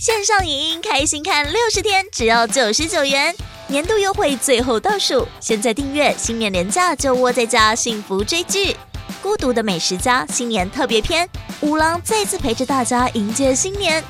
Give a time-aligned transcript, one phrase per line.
[0.00, 3.34] 线上影音开心看六十天，只要九十九元。
[3.66, 8.74] 年度优惠最后倒数，现在订阅，新年连假就窝在家幸福追剧。
[9.22, 11.28] 孤独的美食家新年特别篇，
[11.60, 14.02] 五郎再次陪着大家迎接新年。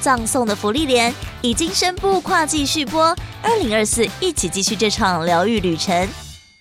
[0.00, 6.08] 葬送的芙莉莲已经宣布跨季续播，二零二四一起继续这场疗愈旅程。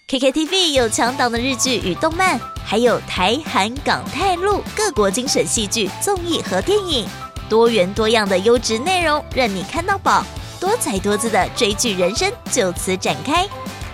[0.07, 7.07] KKTV 有强档的日剧与动漫，还有台韩港泰陆各国精选戏剧、综艺和电影，
[7.49, 10.25] 多元多样的优质内容任你看到宝。
[10.59, 13.47] 多彩多姿的追剧人生就此展开。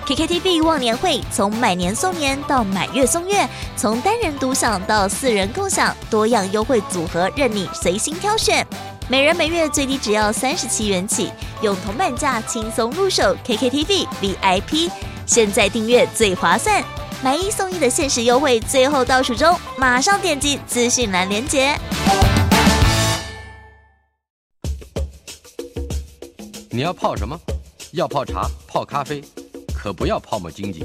[0.05, 8.65] KKTV 忘年会从买年送年到买月送月，从单人独享到四人共享，多样优惠组合任你随心挑选。
[9.09, 11.31] 每人每月最低只要三十七元起，
[11.61, 14.89] 用铜板价轻松入手 KKTV VIP。
[15.25, 16.83] 现在订阅最划算，
[17.21, 21.77] 买一送一的限时优惠最后倒数中，马上点击资讯栏连接。
[26.75, 27.39] 你要泡什么？
[27.91, 29.21] 要泡茶、泡咖啡，
[29.75, 30.79] 可不要泡沫经济；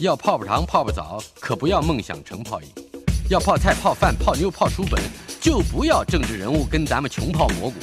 [0.00, 2.68] 要泡泡糖、泡泡澡，可不要梦想成泡影；
[3.30, 5.00] 要泡菜、泡饭、泡妞、泡书本，
[5.40, 7.76] 就不要政治人物跟咱们穷泡蘑菇。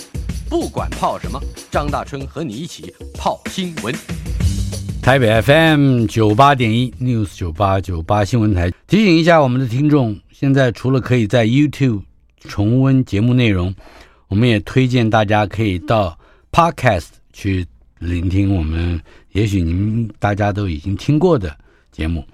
[0.48, 3.92] 不管泡什么，张大春和你一起泡新闻。
[5.02, 12.04] 台北 FM 九八点一 News 九八九八新闻台提醒一下我们的听众，现在除了可以在 YouTube
[12.42, 13.74] 重温节目内容，
[14.28, 16.20] 我们也推荐大家可以到。
[16.56, 17.68] Podcast 去
[18.00, 19.02] 聆听我们，
[19.34, 21.54] 也许您大家都已经听过的
[21.92, 22.26] 节目。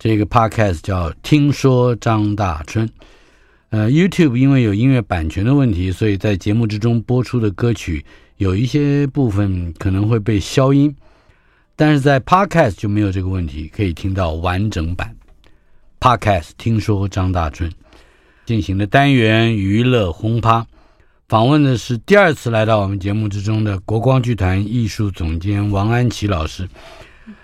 [0.00, 2.88] 这个 Podcast 叫《听说张大春》。
[3.70, 8.04] 呃，YouTube 因为有音乐版权的问题，所以在节目之中播出的歌曲
[8.38, 10.92] 有一些部分可能会被消音，
[11.76, 15.14] 但是在 Podcast 就没有这个问题，可以听到完整版。
[16.00, 17.70] Podcast《听说张大春》
[18.44, 20.66] 进行的单元娱乐轰趴。
[21.32, 26.68] 访问的是第二次来到我们节目之中的国光剧团艺术总监王安琪老师。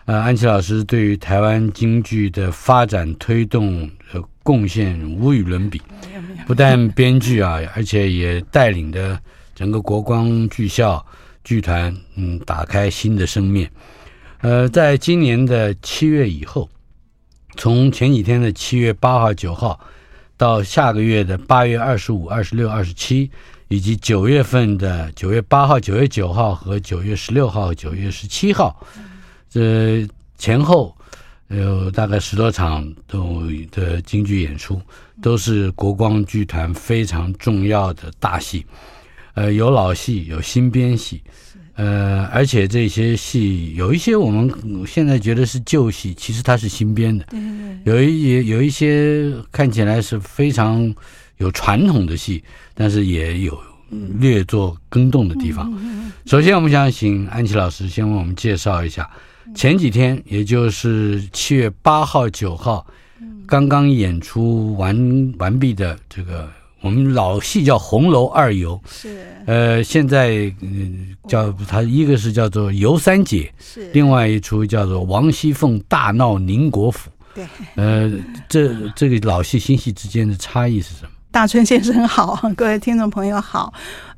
[0.04, 5.80] 呃，安琪老师对于台湾京剧的发展推动和贡献无与伦比。
[6.46, 9.18] 不但编剧啊，而且也带领的
[9.54, 11.02] 整个国光剧校
[11.42, 13.70] 剧团，嗯，打开新的生面。
[14.42, 16.68] 呃，在今年的七月以后，
[17.56, 19.80] 从前几天的七月八号、九号，
[20.36, 23.30] 到下个月的八月二十五、二十六、二十七。
[23.68, 28.74] 以及九月份的九月八号、九月九号和九月十六号、九月十七号，
[29.50, 30.08] 这
[30.38, 30.96] 前后
[31.48, 34.80] 有大概十多场都的京剧演出，
[35.20, 38.64] 都是国光剧团非常重要的大戏。
[39.34, 41.22] 呃，有老戏，有新编戏，
[41.74, 44.50] 呃，而且这些戏有一些我们
[44.86, 47.26] 现在觉得是旧戏，其实它是新编的。
[47.84, 50.94] 有一有一些看起来是非常。
[51.38, 52.42] 有传统的戏，
[52.74, 53.58] 但是也有
[54.18, 55.72] 略作更动的地方。
[56.26, 59.08] 首先，我们想请安琪老师先为我们介绍一下
[59.54, 62.86] 前几天，也就是七月八号、九号，
[63.46, 66.46] 刚刚演出完完毕的这个
[66.82, 68.78] 我们老戏叫《红楼二游》。
[68.90, 69.26] 是。
[69.46, 73.90] 呃，现在嗯叫它一个是叫做《游三姐》，是。
[73.92, 77.10] 另外一出叫做《王熙凤大闹宁国府》。
[77.34, 77.46] 对。
[77.76, 78.12] 呃，
[78.48, 81.10] 这这个老戏新戏之间的差异是什么？
[81.38, 83.72] 大春先生好，各位听众朋友好。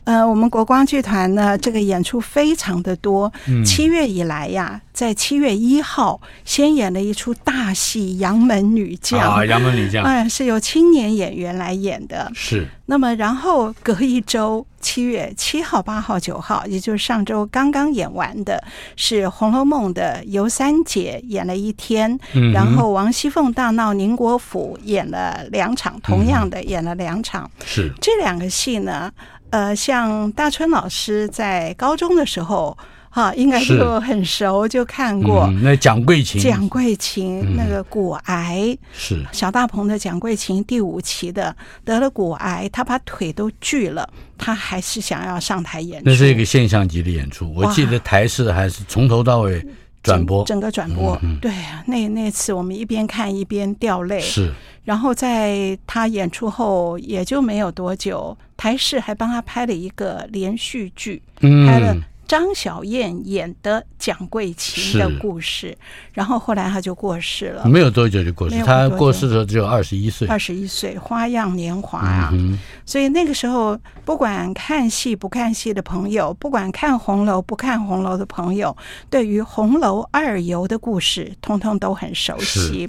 [0.05, 3.33] 呃，我们国光剧团呢，这个演出非常的多。
[3.65, 12.31] 七月以来呀，在七月一号先演了一出大戏《杨门女将》啊，《杨门女将》哎，是由青年演员来演的。
[12.35, 12.67] 是。
[12.87, 18.61] 那么，然后隔一周，七月七号、八号、九号，也就是上周刚刚演完的，
[18.97, 27.49] 是《红楼梦》的尤三姐演了一天，嗯、然后王熙凤大闹宁国府演了两场，同样的演了两场。
[27.61, 27.93] 嗯、是。
[28.01, 29.13] 这两个戏呢？
[29.51, 32.77] 呃，像大春老师在高中的时候，
[33.09, 35.47] 哈、啊，应该就很熟，就看过。
[35.49, 46.09] 嗯、那蒋桂琴，蒋桂琴、嗯、那个骨癌是小大鹏的蒋桂琴第五期的得了骨癌，他把腿都锯了，他还是想要上台演出。
[46.09, 49.67] 那是一个现象级的演出，我记得台视还是从头到尾
[50.03, 51.19] 转播，整，整个转播。
[51.23, 54.21] 嗯、对啊，那那次我们一边看一边掉泪。
[54.21, 54.53] 是。
[54.83, 61.95] 然后在他演出后也就没有多久，台视还帮他拍了一个连续剧，嗯、拍了
[62.31, 65.77] 张小燕演的蒋桂琴的故事。
[66.13, 68.57] 然后后来他就过世了，没有多久就过世。
[68.63, 72.31] 他过世的时候只有二十一岁，二十一岁，花样年华啊！
[72.33, 72.57] 嗯、
[72.87, 78.77] 所以那个时候，不管看戏不看戏的朋友，不管看红楼不看红楼的朋友，
[79.11, 82.89] 对于红楼二游的故事，通通都很熟悉。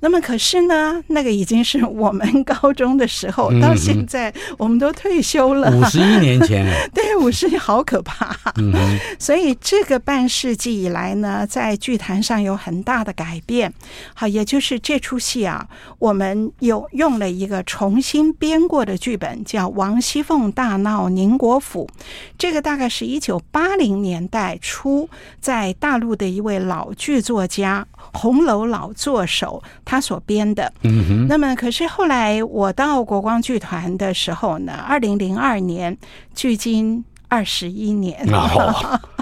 [0.00, 8.36] 那么可是呢，那个已经是我们高中的时候，到现在我们都退休了，五十一年前， 对，五故事好可怕。
[8.54, 8.72] 嗯，
[9.18, 13.74] 所以这个半世纪以来呢，在剧坛上有很大的改变。
[14.14, 15.66] 好，也就是这出戏啊，
[15.98, 21.90] 我们有用了一个重新编过的剧本，叫《王熙凤大闹宁国府》。
[22.38, 25.08] 这个大概是一九八零年代初，
[25.40, 27.84] 在大陆的一位老剧作家。
[28.16, 31.26] 红楼老作手他所编的，嗯哼。
[31.28, 35.96] 那么可是后来我到国光剧团的时候呢，二零零二年，
[36.34, 38.18] 距今二十一年。
[38.32, 39.00] 哦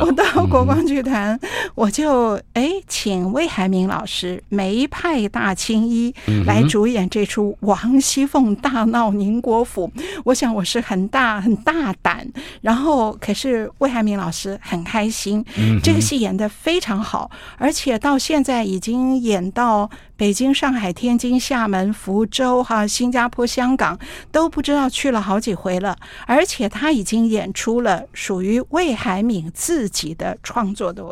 [0.00, 1.38] 我到国光剧团，
[1.74, 6.14] 我就哎请魏海明老师梅派大青衣
[6.46, 9.90] 来主演这出《王熙凤大闹宁国府》。
[10.24, 12.26] 我想我是很大很大胆，
[12.60, 15.44] 然后可是魏海明老师很开心，
[15.82, 19.90] 这个戏演的非常好，而且到现在已经演到。
[20.22, 23.98] 北京、上海、天津、厦门、福州、哈、新加坡、香港
[24.30, 25.96] 都不知道去了好几回了，
[26.28, 31.04] 而且他已经演出了属于魏海敏自己的创作的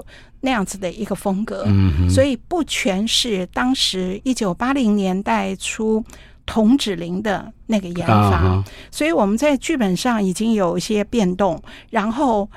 [0.43, 1.67] 那样子的一个风格，
[2.09, 6.05] 所以不全是当时一九八零年代初
[6.47, 8.63] 童芷苓的那个演法，
[8.93, 11.61] 所以我们在剧本上已经有一些变动，
[11.91, 12.49] 然后。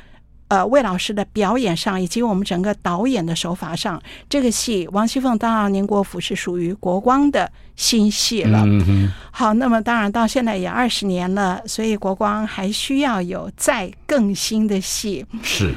[0.53, 8.61] 呃，魏老师的表演上，以及我们整个导演的手法上，这个戏《王熙凤当然宁国府》是属于国光的新戏了。
[8.63, 9.11] 嗯哼。
[9.31, 15.25] 好，那么当然到现在也二十年了，所以国光还需要有再更新的戏。
[15.41, 15.73] 是。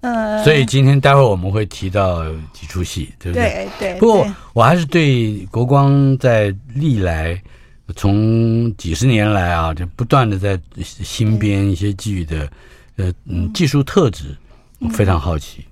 [0.00, 2.24] 呃，所以今天待会儿我们会提到
[2.54, 3.68] 几出戏，对不对？
[3.78, 4.00] 对对。
[4.00, 7.38] 不过我还是对国光在历来
[7.94, 12.50] 从几十年来啊，就不断的在新编一些剧的。
[12.96, 14.36] 呃嗯，技术特质
[14.78, 15.64] 我非常好奇。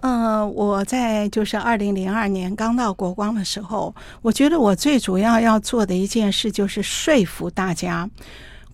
[0.00, 8.08] 嗯、呃，我在就是二零零二年刚到国光的时候，我觉得我最主要要做的一件事就是说服大家，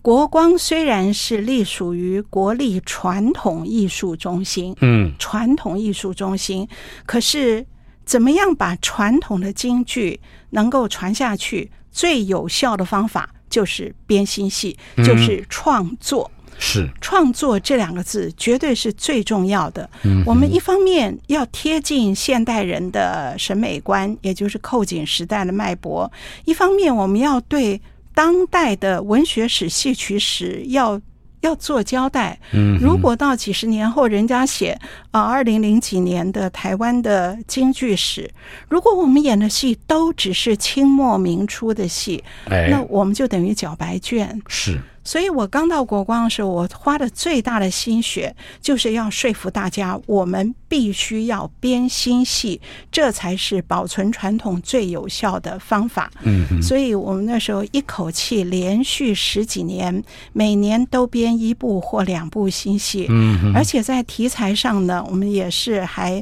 [0.03, 6.67] 国光虽然是隶属于国立传统艺术中心，嗯，传统艺术中心，
[7.07, 7.65] 可是
[8.05, 10.19] 怎么样把传统的京剧
[10.51, 16.29] 能够传下去，最有效的方法就是编新戏，就是创作。
[16.57, 19.89] 嗯是创作这两个字绝对是最重要的。
[20.03, 26.09] 嗯，我们一方面要贴近现代人的审美观，也就是扣紧时代的脉搏；
[26.45, 27.79] 一方面我们要对
[28.13, 30.99] 当代的文学史、戏曲史要
[31.41, 32.39] 要做交代。
[32.53, 34.79] 嗯，如果到几十年后人家写
[35.11, 38.31] 啊，二零零几年的台湾的京剧史，
[38.69, 44.41] 如果我们演的戏都只是清末明初的戏，哎，那我们就等于缴白卷。
[44.47, 44.79] 是。
[45.05, 52.59] 所以我刚到国光的时候，我花的最大的心血就是要说服大家，我们必须要编新戏，
[52.91, 56.11] 这才是保存传统最有效的方法。
[56.23, 60.03] 嗯，所以我们那时候一口气连续十几年，
[60.33, 63.05] 每年都编一部或两部新戏。
[63.09, 66.21] 嗯，而且在题材上呢，我们也是还。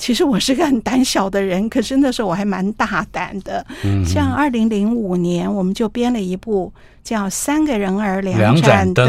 [0.00, 3.64] 其实我是个很胆小的人，可是那时候我还蛮大胆的。
[3.84, 6.72] 嗯，像二零零五年，我们就编了一部
[7.04, 9.06] 叫《三个人儿两盏灯》，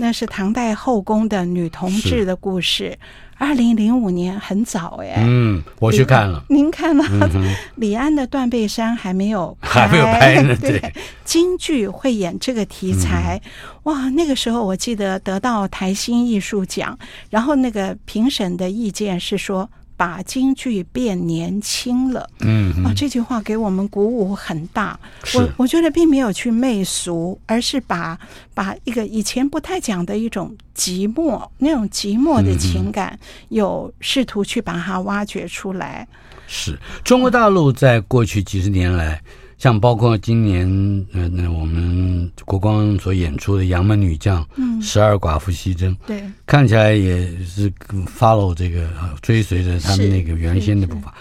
[0.00, 2.98] 那是唐代后宫的女同志的故事。
[3.36, 7.04] 二零零五年很早哎，嗯，我去看了，您看了？
[7.32, 10.92] 嗯、李安的《断背山》还没有 还没有拍呢，对，对。
[11.24, 16.98] 京剧会演这个题材，嗯，哇，那个时候我记得得到台新艺术奖，
[17.30, 19.70] 然后那个评审的意见是说。
[19.98, 24.98] 把京剧变年轻了，嗯，啊，这句话给我们鼓舞很大。
[25.34, 28.16] 我我觉得并没有去媚俗，而是把
[28.54, 36.06] 把一个以前不太讲的一种寂寞，那种寂寞的情感，有试图去把它挖掘出来。
[36.46, 39.20] 是中国大陆在过去几十年来。
[39.58, 40.66] 像包括今年，
[41.12, 47.68] 呃，那我们国光所演出的《杨门女将》，嗯，十二寡妇西征，对，看起来也是
[48.06, 48.88] follow 这个，
[49.20, 51.12] 追随着他们那个原先的步伐。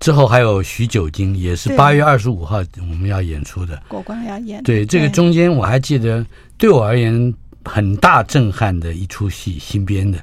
[0.00, 4.62] 之后还有许九经，也是八月二十五号我们要演出的，国光要演。
[4.64, 6.24] 对，这个中间我还记得，
[6.56, 7.32] 对我而言
[7.64, 10.18] 很大震撼的一出戏，新编的。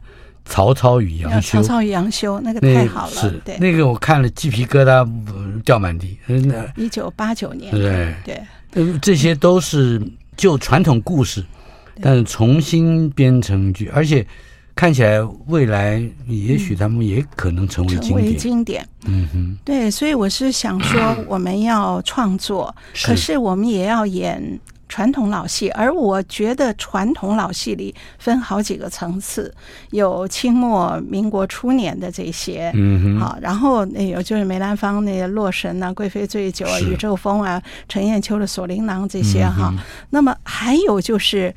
[0.46, 5.08] 曹操与杨修，曹操与杨修，那个太好了，是对，那个我看了鸡皮疙瘩
[5.64, 6.18] 掉满地。
[6.28, 8.14] 那一九八九年，对。
[8.24, 8.42] 对，
[8.74, 10.02] 呃，这些都是
[10.38, 11.44] 就传统故事，
[12.02, 14.26] 但是重新编成剧，而且
[14.76, 18.10] 看起来未来也许他们也可能成为经典。
[18.10, 22.74] 成为经典，嗯哼，对，所以我是想说， 我们要创作，
[23.04, 24.60] 可是我们也要演。
[24.88, 29.54] 传统老戏，而我觉得传统老戏里分好几个层次，
[29.90, 39.74] 有清末民国初年的这些，嗯，好，然后那有就是梅兰芳那些《洛神》啊，《贵妃醉酒》啊，《宇宙风》啊，陈砚秋的《锁麟囊》这些哈，
[40.12, 41.54] 那么还有就是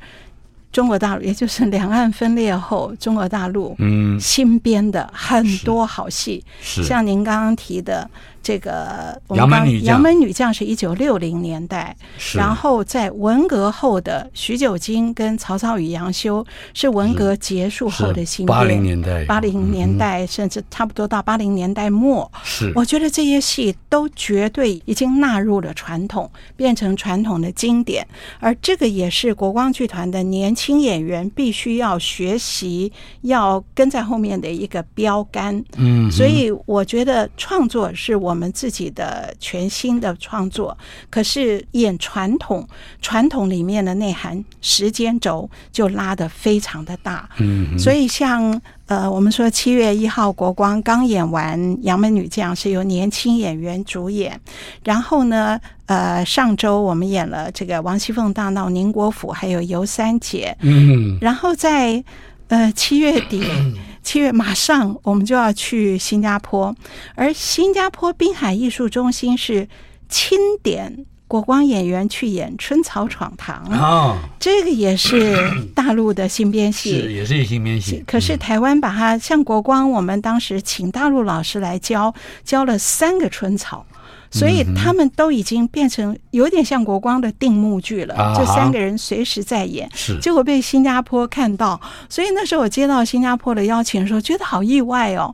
[0.71, 4.19] 中国大陆，也就是两岸分裂后，中国大陆嗯。
[4.19, 8.09] 新编的很多好戏，像您刚刚提的。
[8.41, 11.95] 这个我们《杨门女将》，杨门女将是一九六零年代，
[12.33, 16.43] 然后在文革后的许久经跟曹操与杨修
[16.73, 22.71] 是文革结束后的新编，八零年代，八零年代甚至差不多到八零年代末，是。
[22.75, 28.07] 我觉得这些戏都绝对已经纳入了传统，变成传统的经典，
[28.39, 32.91] 而这个也是国光剧团的年轻演员必须要学习、
[33.21, 35.63] 要跟在后面的一个标杆。
[35.77, 38.28] 嗯，所以我觉得创作是我。
[38.29, 40.77] 我们自己的全新的创作，
[41.09, 42.67] 可是演传统，
[43.01, 47.27] 传统里面的内涵时间轴就拉得非常的大。
[47.39, 54.39] 嗯，所以像呃，我们说七月一号国光刚演完《杨门女将》，是由年轻演员主演。
[54.83, 60.55] 然后呢，呃，上周我们演了这个王熙凤大闹宁国府，还有尤三姐。
[60.61, 62.03] 嗯，然后在
[62.49, 63.43] 呃七月底。
[64.03, 66.75] 七月马上我们就要去新加坡，
[67.15, 69.67] 而新加坡滨海艺术中心是
[70.07, 75.37] 钦点国光演员去演《春草闯堂》哦，这个也是
[75.75, 78.03] 大陆的新编戏，是也是新编戏。
[78.07, 82.13] 可是台湾把它像国光，我们当时请大陆老师来教，
[82.43, 83.85] 教了三个春草。
[84.31, 89.89] 所以他们都已经变成有点像国光的定目剧了，这三个人随时在演，
[90.21, 95.33] 结果被新加坡看到，所以那时候我接到新加坡的邀请的时候，觉得好意外哦。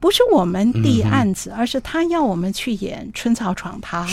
[0.00, 4.06] 不是我们递案子，而是他要我们去演《春草闯堂》，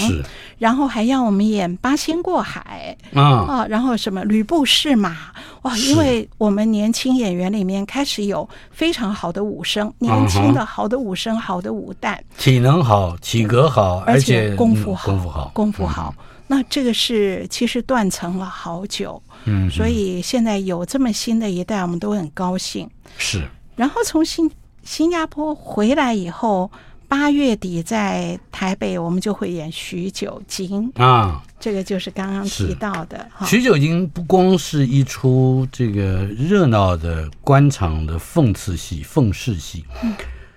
[0.57, 5.17] 然后还要我们演《八仙过海》啊，然后什么吕布是马
[5.63, 5.77] 哇！
[5.77, 16.15] 因为我们年轻演员里面开始有非常好的武生，年轻的好的武生，好的武旦，体能好，体格好，而且功夫好，功夫好，功夫好。
[16.47, 22.89] 那这个是其实断层了好久，嗯，所以现在有这么新的一代，我们都很高兴。
[23.17, 23.45] 是，
[23.75, 24.49] 然后从新。
[24.83, 26.71] 新加坡回来以后，
[27.07, 33.29] 八月底在台北，我们就会演许久经啊，这个就是刚刚提到的。
[33.45, 39.85] 许久经不光是一出这个热闹的官场的讽刺戏、讽刺戏，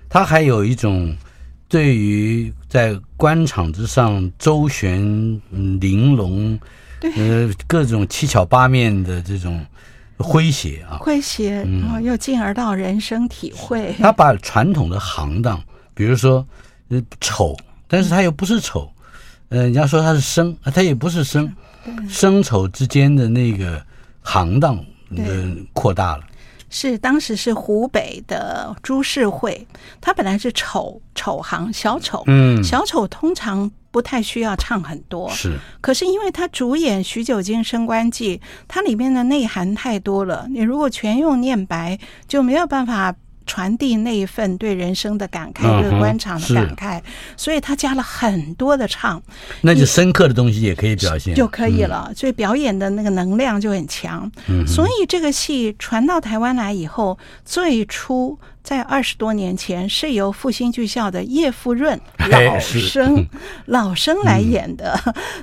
[0.09, 1.16] 它还有一种
[1.69, 5.02] 对于在官场之上周旋
[5.81, 6.59] 玲珑，
[7.00, 9.64] 呃，各种七巧八面的这种。
[10.18, 13.94] 诙谐啊，诙谐，然后又进而到人生体会。
[14.00, 16.47] 他把传统的行当，比如说，
[16.88, 17.56] 呃，丑，
[17.88, 18.90] 但是他又不是丑，
[19.49, 21.52] 呃，人家说他是生，他也不是生，
[22.09, 23.85] 生丑之间的那个
[24.23, 24.76] 行当，
[25.16, 26.25] 呃，扩大了。
[26.75, 29.64] 是当时是湖北的株式会，
[30.00, 33.71] 他本来是丑丑行小丑，嗯，小丑通常。
[33.95, 35.57] 不太需要唱很多，是。
[35.81, 43.14] 可是因为他主演《许久经升官记》，它里面的内涵太多了，你如果全用念白，就没有办法。
[43.47, 47.03] 传递那一份对人生的感慨，对官场的感慨，
[47.37, 49.23] 所以他加了很多的唱，
[49.61, 52.11] 那就深刻的东西也可以表现就可以了。
[52.17, 54.31] 所以表演的那个能量就很强。
[54.67, 63.27] 所以这个戏传到台湾来以后，最初在二十多年前是由复兴剧校的叶富润老生
[63.67, 64.99] 老生来演的。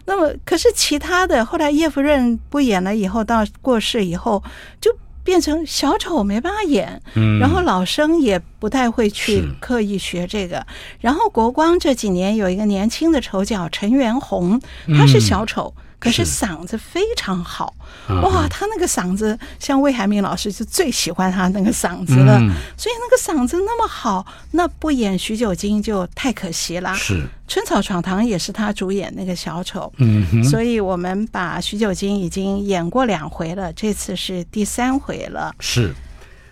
[0.05, 4.43] 那么，可是其他的后来叶富润不演了以后，到过世以后
[4.79, 4.91] 就。
[5.23, 10.65] 变成小丑没办法演，嗯，然后老生也不太会去刻意学这个。
[10.99, 14.59] 然后国光这几年有一个年轻的丑角陈元洪，
[14.97, 15.73] 他是小丑。
[15.77, 17.75] 嗯可是嗓子非常好，
[18.23, 18.47] 哇！
[18.49, 22.39] 他那个嗓子，像魏海敏老师就最喜欢他那个嗓子了。
[22.75, 26.95] 所以那个嗓子那么好，那不演许久金就太可惜了。
[26.95, 35.53] 是《春草闯堂》也是他主演那个小丑，嗯，所以我们把许久金已经演过两回了，这次是第三回了。
[35.59, 35.93] 是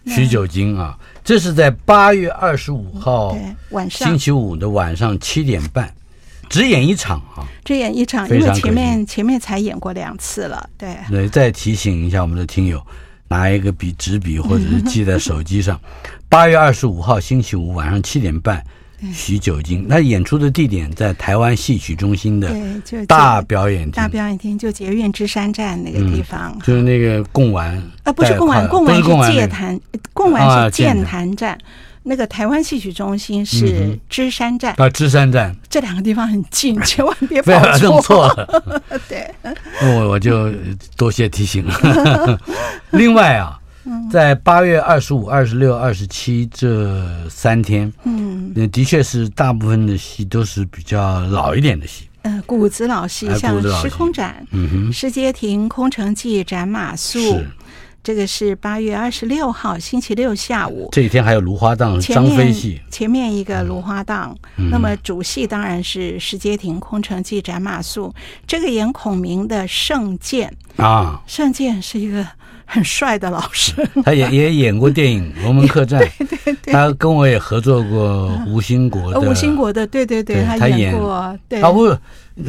[0.06, 3.36] 许久金啊，这是在八月二十五号
[3.72, 5.91] 晚上，星期五的晚上七点半。
[6.50, 7.46] 只演一场啊！
[7.63, 10.89] 只演一场，因为前面前面才演过两次了，对。
[11.10, 12.82] 对，再提醒一下我们的听友，
[13.27, 15.79] 拿一个笔、纸笔或者是记在手机上。
[16.27, 18.63] 八月二十五号星期五晚上七点半，
[19.13, 19.86] 许久金。
[19.88, 22.51] 那演出的地点在台湾戏曲中心的
[23.08, 29.79] 大表演厅，大表演厅就捷运芝山站那个地方，就是那个贡丸啊，不是贡丸，贡丸是戒坛，
[30.13, 31.58] 贡丸是剑坛站。
[32.03, 34.74] 那个台湾戏曲中心是芝山站。
[34.77, 35.56] 啊，芝山站。
[35.70, 37.89] 这两个地方很近，千万别跑错。
[37.89, 39.29] 弄错了， 对，
[39.82, 40.51] 我我就
[40.96, 41.65] 多谢提醒。
[41.65, 42.39] 了。
[42.91, 43.60] 另外啊，
[44.12, 57.18] 在八月二十五、二十六、二十七这三天，嗯，的确是大部分的戏都是比较老一点的戏，嗯，古子老戏，像《时空斩》、嗯哼，《石阶亭》、《空城计》、《斩马謖》。
[58.09, 60.89] 这个是八月二十六号星期六下午。
[60.91, 64.35] 这一天还有芦花荡张飞戏，前面一个芦花荡。
[64.57, 68.11] 嗯、那么主戏当然是石阶亭空城计斩马谡。
[68.47, 72.25] 这个演孔明的圣剑啊，圣剑是一个
[72.65, 73.73] 很帅的老师。
[74.03, 76.73] 他也也演过电影《龙门客栈》， 对对对。
[76.73, 79.19] 他跟我也合作过吴兴国的。
[79.19, 81.37] 吴兴国的，对对对，对他演过。
[81.47, 81.95] 对啊，不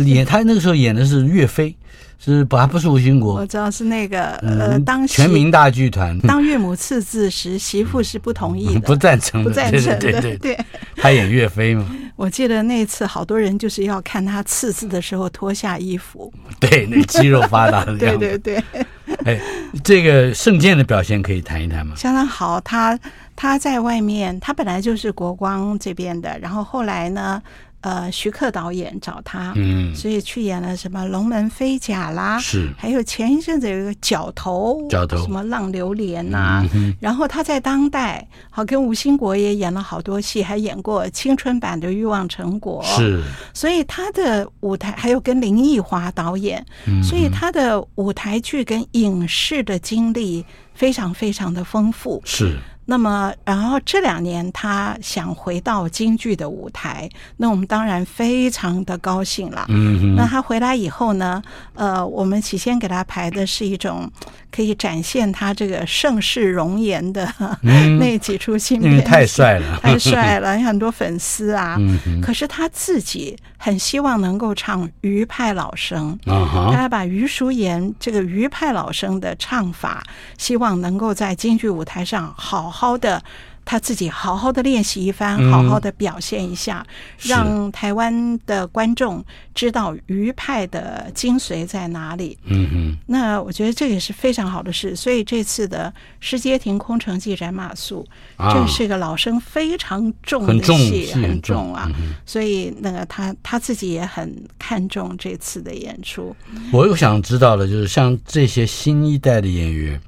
[0.05, 1.77] 演他那个时候演的是岳飞。
[2.23, 3.37] 是不还不是吴兴国？
[3.37, 10.59] 我知道是那个呃，当全民大剧团当岳母刺字时，媳妇是不同意的， 不赞成的，不赞成的，对对对。
[10.97, 11.87] 他演岳飞嘛？
[12.17, 18.19] 我记得那次好多人就是要看他刺字的时候脱下衣服， 对，那肌肉发达的 样子。
[18.19, 18.87] 对对对。
[19.25, 19.41] 哎，
[19.83, 21.97] 这个圣剑的表现可以谈一谈吗？
[21.97, 22.99] 相当好，他
[23.35, 27.43] 他在外面，他本来就是国光这边的，然后后来呢？
[27.81, 35.17] 呃，徐克导演找他，嗯，所以去演了什么《龙门飞甲》啦，是，还有前一阵子有一个角头，角头。
[35.23, 43.23] 什么《浪流连》呐，嗯、然后他在当代，好跟吴兴国也演了好多戏，还演过青春版的《欲望成果》，是，
[43.55, 50.45] 所以他的舞台还有跟林奕华导演，嗯、所以他的舞台剧跟影视的经历
[50.75, 52.59] 非常非常的丰富，是。
[52.91, 59.65] 那么，然后这两年他想回到京剧的舞台，那我们当然非常的高兴了。
[59.69, 61.41] 嗯哼，那他回来以后呢，
[61.75, 64.11] 呃，我们起先给他排的是一种
[64.51, 67.33] 可以展现他这个盛世容颜的、
[67.63, 71.79] 嗯、 那几出新片，太帅了，太帅了， 有很多粉丝啊。
[72.21, 80.03] 可是他自己很希望能够唱余派老生，他把余淑妍这个余派老生的唱法，
[80.37, 82.81] 希望能够在京剧舞台上好好。
[82.81, 83.23] 好的，
[83.71, 86.85] 他自己好好的练习一番，好好的表现一下，
[87.23, 89.25] 嗯、让台湾的观众
[89.55, 92.37] 知道余派的精髓在哪里。
[92.47, 94.97] 嗯哼，那我觉得这也是非常好的事。
[94.97, 101.89] 所以这次的石阶亭空城计斩马谡，啊、这是一个老生非常重的戏，很重，很重啊。
[101.95, 106.35] 嗯、所以那个他他自己也很看重这次的演出。
[106.73, 110.01] 我又想知道的，就是像这些新一代的演员。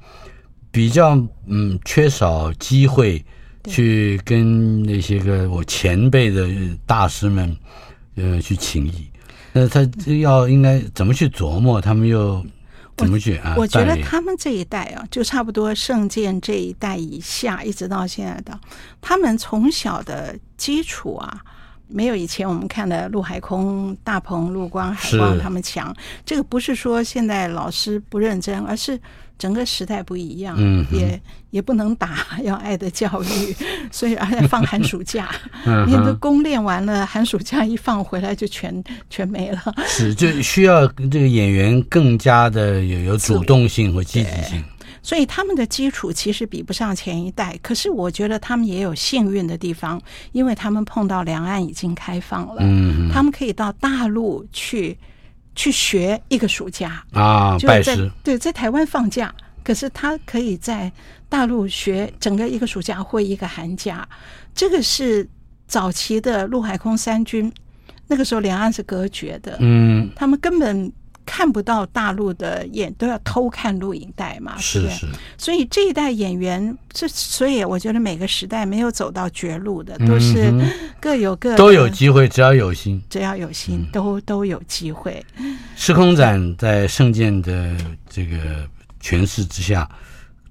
[0.69, 3.23] 比较嗯，缺少机会
[3.65, 6.47] 去跟那些个我前辈的
[6.85, 7.55] 大师们
[8.15, 9.07] 呃去请益，
[9.51, 9.87] 那他
[10.19, 11.79] 要应该怎么去琢磨？
[11.79, 12.45] 他们又
[12.97, 13.55] 怎么去啊？
[13.57, 18.59] 我觉得他们这一代啊，就差不多圣剑这一代以下，一直到现在的，
[19.01, 21.41] 他们从小的基础啊，
[21.87, 25.95] 没有以前我们看的陆海空、大鹏、陆光、海光他们强。
[26.25, 28.99] 这个不是说现在老师不认真，而是。
[29.35, 31.19] 整个时代不一样，嗯、也
[31.49, 33.55] 也不能打，要爱的教育，
[33.91, 35.29] 所以而且放寒暑假，
[35.85, 39.59] 你的功练完了，寒暑假一放回来就全全没了。
[39.85, 44.63] 是，就需要这个演员更加的有有主动性和积极性。
[45.03, 52.63] 所以他们的基础其实比不上前一代，可是我觉得他们也有幸运的地方，因为他们碰到两岸已经开放了，
[53.13, 54.97] 他们可以到大陆去。
[55.55, 57.83] 去学一个暑假啊，就在
[58.23, 59.31] 对，在台湾放假，
[59.63, 60.91] 可是他可以在
[61.29, 64.09] 大陆学整个一个暑假或一个寒假。
[64.55, 65.29] 这个是
[65.67, 67.53] 早期的陆海空三军，
[68.07, 70.91] 那个时候两岸是隔绝的，嗯，他们根本。
[71.25, 74.57] 看不到大陆的演都要偷看录影带嘛？
[74.57, 75.07] 是是。
[75.37, 80.53] 所以这一代演员，这所以我觉得每个时代没有走到绝路的，都是
[80.99, 85.23] 各有各都有机会，只要有心，只要有心，都都有机会。
[85.75, 87.75] 时空展在圣剑的
[88.09, 88.37] 这个
[89.01, 89.89] 诠释之下。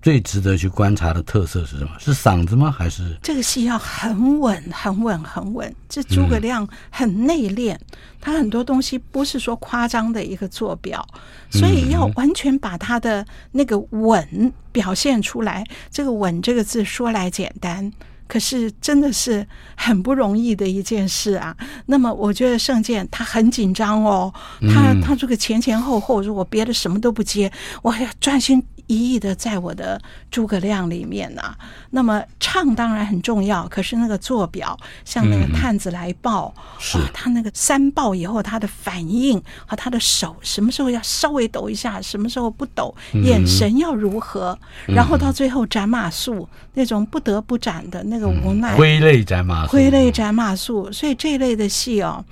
[0.02, 1.90] 最值得去观察的特色是什么？
[2.00, 2.70] 是嗓子吗？
[2.70, 5.72] 还是这个戏要很稳、很稳、很稳？
[5.88, 7.80] 这诸葛亮很内敛，嗯、
[8.20, 11.06] 他很多东西不是说夸张的一个坐标，
[11.50, 15.64] 所以要完全把他的那个稳表现出来。
[15.90, 17.92] 这个“稳”这个字说来简单，
[18.26, 21.56] 可是真的是很不容易的一件事啊。
[21.86, 27.50] 那么我觉得圣剑他很紧张哦，他他这个前前后后，如果别的什么都不接，
[27.82, 28.62] 我还要专心。
[28.88, 29.98] 一意的在我的
[30.30, 31.56] 诸葛亮里面呢、啊，
[31.90, 36.52] 那么唱当然很重要，可是那个做表，像那个探子来报，
[36.94, 44.58] 哇、他那个三报以后他的反应和他的手什么时候要稍微抖一下，什么时候不抖，眼神要如何，
[44.88, 52.24] 嗯、然后到最后斩马谡那种不得不斩的那个无奈，挥泪斩马謖，挥泪斩马谡，所以这一类的戏哦。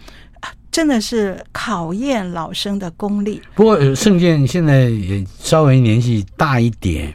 [0.72, 3.42] 真的是考验老生的功力。
[3.56, 7.12] 不过，圣剑现在也稍微年纪大一点，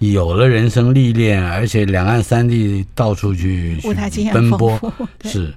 [0.00, 5.54] 有了人生历练，而且两岸三地到处去舞台经验奔波， 是，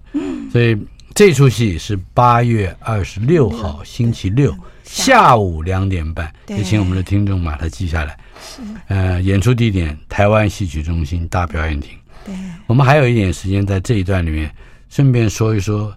[0.51, 0.77] 所以
[1.15, 8.15] 这出戏是八月二十六号星期六下午两点半，也请我们的听众把它记下来。
[8.39, 11.97] 是，呃，演出地点台湾戏曲中心大表演厅。
[12.67, 14.53] 我们还有一点时间在这一段里面，
[14.89, 15.93] 顺便说一说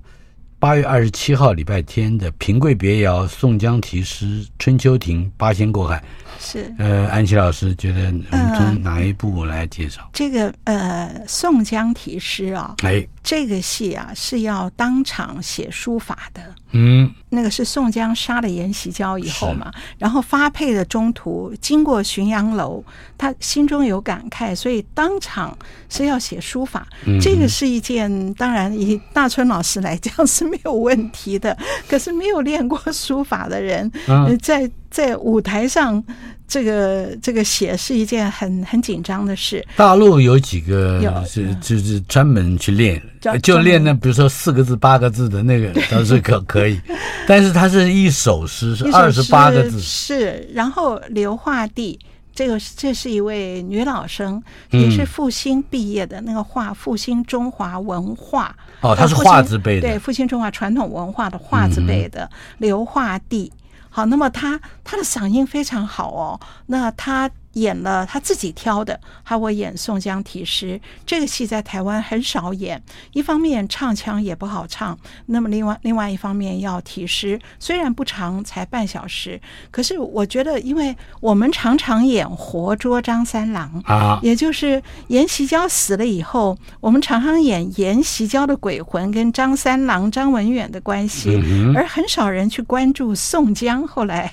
[0.58, 4.26] 八月二十七号礼拜天的《平贵别窑》《宋江题诗》
[4.58, 5.96] 《春秋亭》《八仙过海》。
[6.42, 10.02] 是，呃，安琪老师觉得我们从哪一部来介绍？
[10.02, 16.42] 呃、这个呃，《宋江题诗》啊，哎，这个戏啊是要当场写书法的。
[16.72, 22.82] 嗯，那个是宋江杀了阎锡交以后嘛，然后发配的中途经过浔阳楼，
[23.16, 25.56] 他心中有感慨，所以当场
[25.88, 26.88] 是要写书法。
[27.04, 36.04] 嗯、这个是一件当然以大春老师来讲是没有问题的，可是没有练过书法的人，嗯、在在舞台上。
[36.48, 39.66] 这个这个写是一件很很紧张的事。
[39.74, 43.02] 大陆有几个是就是专门去练，
[43.42, 46.78] 就练那比如说四个字八个字的那个 倒是可可以，
[47.26, 49.80] 但是它是一首诗是二十八个字。
[49.80, 51.98] 是，然后刘画地
[52.34, 62.28] 这个这是一位女老生，也是复兴毕业的那个画复兴中华文化哦，她是画字辈的，对复兴中华传统文化的画字辈的
[62.58, 63.50] 刘画地。
[63.94, 67.30] 好，那么他他的嗓音非常好哦，那他。
[67.54, 72.82] 演了他自己挑的，还我演《宋江题诗》这个戏在台湾很少演。
[73.12, 79.38] 一方面唱腔也不好唱，那么另外另外一方面要题诗，虽然不长，才半小时，
[79.70, 94.32] 可是我觉得，因为我们常常演活捉张三郎啊，也就是阎锡娇死了以后，我们常常演阎锡娇的鬼魂跟张三郎张文远的关系，嗯、而很少人去关注宋江后来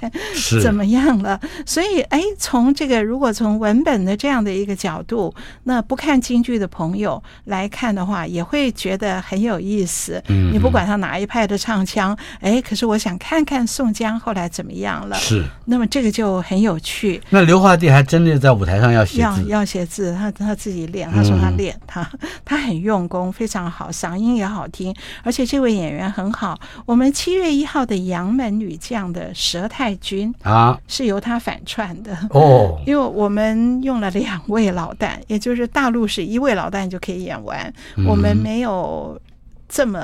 [0.62, 1.39] 怎么样了。
[1.65, 2.99] 所以，哎，从这个。
[3.10, 10.21] 如果从文本的这样的一个角度，那不看京剧的朋友来看的话，也会觉得很有意思。
[10.28, 15.15] 嗯，你不管他哪一派的唱腔，哎，可是我想看看宋江后来怎么样了。
[15.17, 17.21] 是，那么这个就很有趣。
[17.30, 22.12] 那刘华帝还真的在舞台上要写字，要要写字，他他自己练，他说他练，嗯、他
[22.45, 26.60] 他很用功，非常好，嗓音也好听，而且这位演员很好。
[26.86, 32.18] 我们七月一号的杨门女将的佘太君啊，是由他反串的。
[32.30, 33.10] 哦， 因为。
[33.10, 39.20] 我们用了两位老旦，也就是大陆是一位老旦就可以演完，嗯、我们没有
[39.68, 40.00] 这么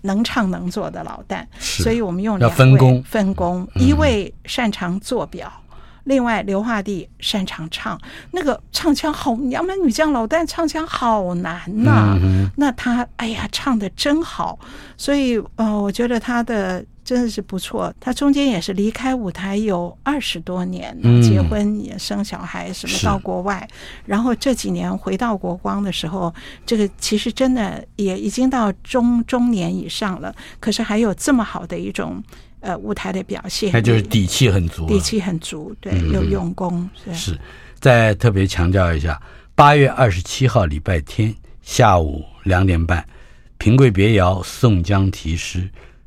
[0.00, 7.98] 能唱能做的老旦，所以我们用两位分工，分工，一位擅长做表，嗯、另外刘化弟擅长唱，
[8.32, 14.58] 那个唱腔好，杨门女将老旦唱腔好难呐、啊，嗯、那他哎呀唱的真好，
[14.96, 16.84] 所以呃，我觉得他的。
[17.04, 23.68] 真的是不错，他中间也是离开舞台有二十多年，结婚也生小孩，什么到国外，
[24.06, 26.32] 然后这几年回到国光的时候，
[26.64, 32.22] 这个其实真的也已经到中中年以上了，可是还有这么好的一种
[32.60, 36.88] 呃舞台的表现，那就是底气很足，底气很足，对，有用功。
[37.12, 37.36] 是，
[37.80, 39.20] 再特别强调一下，
[39.56, 43.04] 八月二十七号礼拜天下午两点半，
[43.58, 45.58] 平贵别窑《宋江题诗》，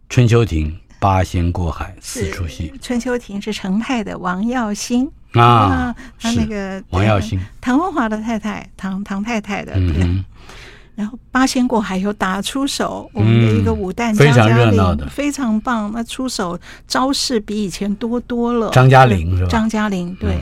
[0.08, 0.74] 春秋亭。
[1.06, 9.74] 八仙过海四出戏，春秋亭是程派的王耀星啊，他那个王耀星，唐文华的太太，唐唐太太的。
[9.76, 10.26] 嗯，
[10.96, 15.92] 然后八仙过海有打出手，我们的一个武旦非常热闹的，非常棒。
[15.94, 18.72] 那出手招式比以前多多了。
[18.72, 19.50] 张嘉玲是吧？
[19.50, 20.40] 张嘉玲对。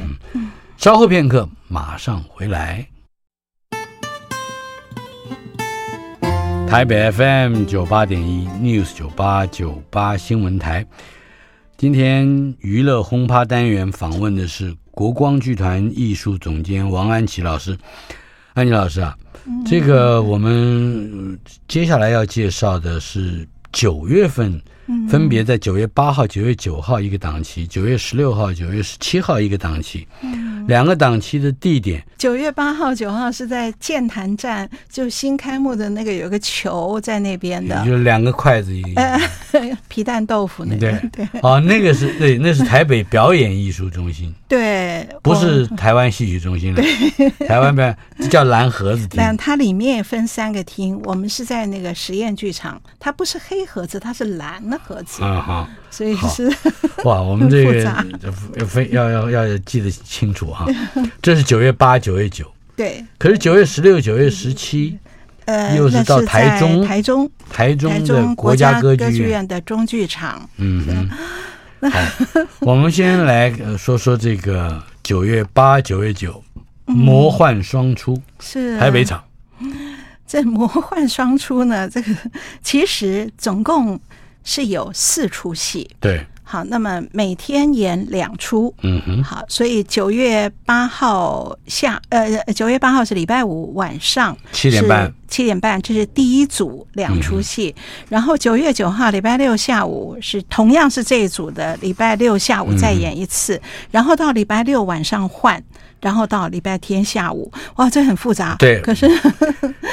[0.78, 2.88] 稍后片刻，马上回来。
[6.68, 10.86] 台北 FM 九八点一 News 九八九八新闻台，
[11.78, 17.78] 今天娱乐轰趴单元访问的是国光剧团艺术总监王安琪老师。
[18.54, 19.16] 安琪老师啊，
[19.66, 24.62] 这个我们接下来要介绍的是九月份，
[25.10, 30.08] 分别在九月八号、九月九号一个档期，九月十六号、九月十七号一个档期。
[30.66, 39.20] 两个档期的地点，九月八号、九号是在剑潭站，就新开幕的那个有个球在那边的，就两个筷子一，呃，
[39.90, 41.10] 皮蛋豆腐那个，对。
[41.12, 55.70] 对，哦，那个是对，那是台北表演艺术中心，对，不是台湾戏曲中心了，对，台湾表演叫蓝盒子厅，但它里面也分三个厅，我们是在那个实验剧场，它不是黑盒子，它是蓝的盒子，啊好。
[55.90, 56.52] 所以是
[57.04, 60.66] 哇， 我们这个非要要要要记得清楚哈。
[61.22, 63.06] 这是九月八、九月九，对。
[63.20, 64.98] 可是九月十六、九月十七，
[65.46, 70.50] 呃，又是到台中，台中，台中的国家歌剧院的中剧场。
[70.58, 70.84] 嗯
[71.82, 71.92] 嗯。
[71.92, 72.00] 好，
[72.62, 76.44] 我们先来说说这个九月八、九月九
[76.86, 79.24] 魔幻双出，是台北场。
[80.26, 82.12] 这魔幻双出呢，这个
[82.64, 84.00] 其实总共
[84.44, 85.90] 是有四出戏。
[86.00, 86.26] 对。
[86.46, 105.64] 好，那么每天演两出，嗯哼，好，所以九月八号下，呃，九月八号是礼拜五晚上七点半，七点半，这是第一组两出戏，嗯、然后九月九号礼拜六下午是同样是这一组的，礼拜六下午再演一次，嗯、然后到礼拜六晚上换。
[106.02, 108.58] 然后到礼拜天下午，哇，这很复杂。
[108.60, 109.08] 对，可是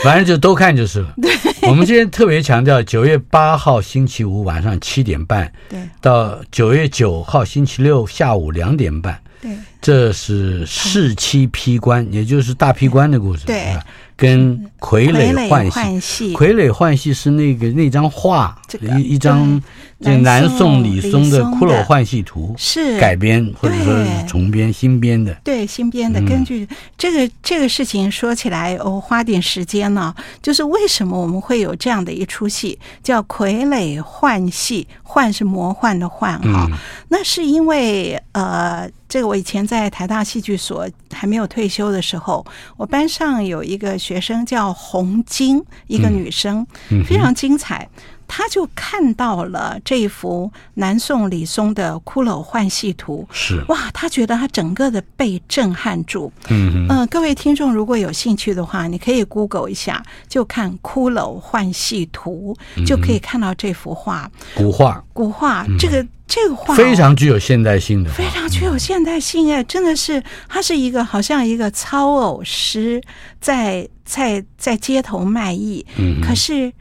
[0.02, 1.14] 反正就都看就是了。
[1.22, 1.30] 对，
[1.68, 13.44] 我们今天特别强调，九月八号星期五晚上七点半，对，到九月九号星期六下午两点半，对，这是四七批官，也就是大批官的故事。
[13.46, 13.76] 对。
[14.20, 18.54] 跟傀儡换戏，傀儡换戏是那个那张画，
[18.98, 19.58] 一一张
[19.98, 25.32] 这南宋李松的《骷髅换戏图》是改编或者说是重编新编的。
[25.42, 26.20] 对，新编的。
[26.26, 34.86] 根据这个这个事情说起来，我花点时间呢，就是为什么我们会有这样的一出戏叫傀儡换戏？
[35.02, 36.68] 幻是魔幻的幻哈，
[37.08, 38.86] 那是因为呃。
[39.10, 42.46] 这个我以前在台大戏剧所还没有退休的时候，
[42.76, 46.64] 我班上有一个学生叫洪晶，一个女生，
[47.04, 47.88] 非常精彩。
[48.32, 53.60] 她就看到了这一幅南宋李松的《骷髅换戏图》，是。
[53.66, 56.32] 哇，他觉得他整个的被震撼住。
[56.48, 64.30] 嗯嗯，各位听众如果有兴趣的话，你可以 Google 一下，就看《骷髅换戏图》，就可以看到这幅画。
[64.54, 66.06] 古画，古画，这个。
[66.32, 73.02] 这个画非常具有现代性的，非常具有现代性哎，真的是，他是一个好像一个操偶师
[73.40, 76.72] 在在在街头卖艺，嗯，可是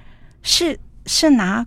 [0.43, 0.79] 是
[1.11, 1.65] 是拿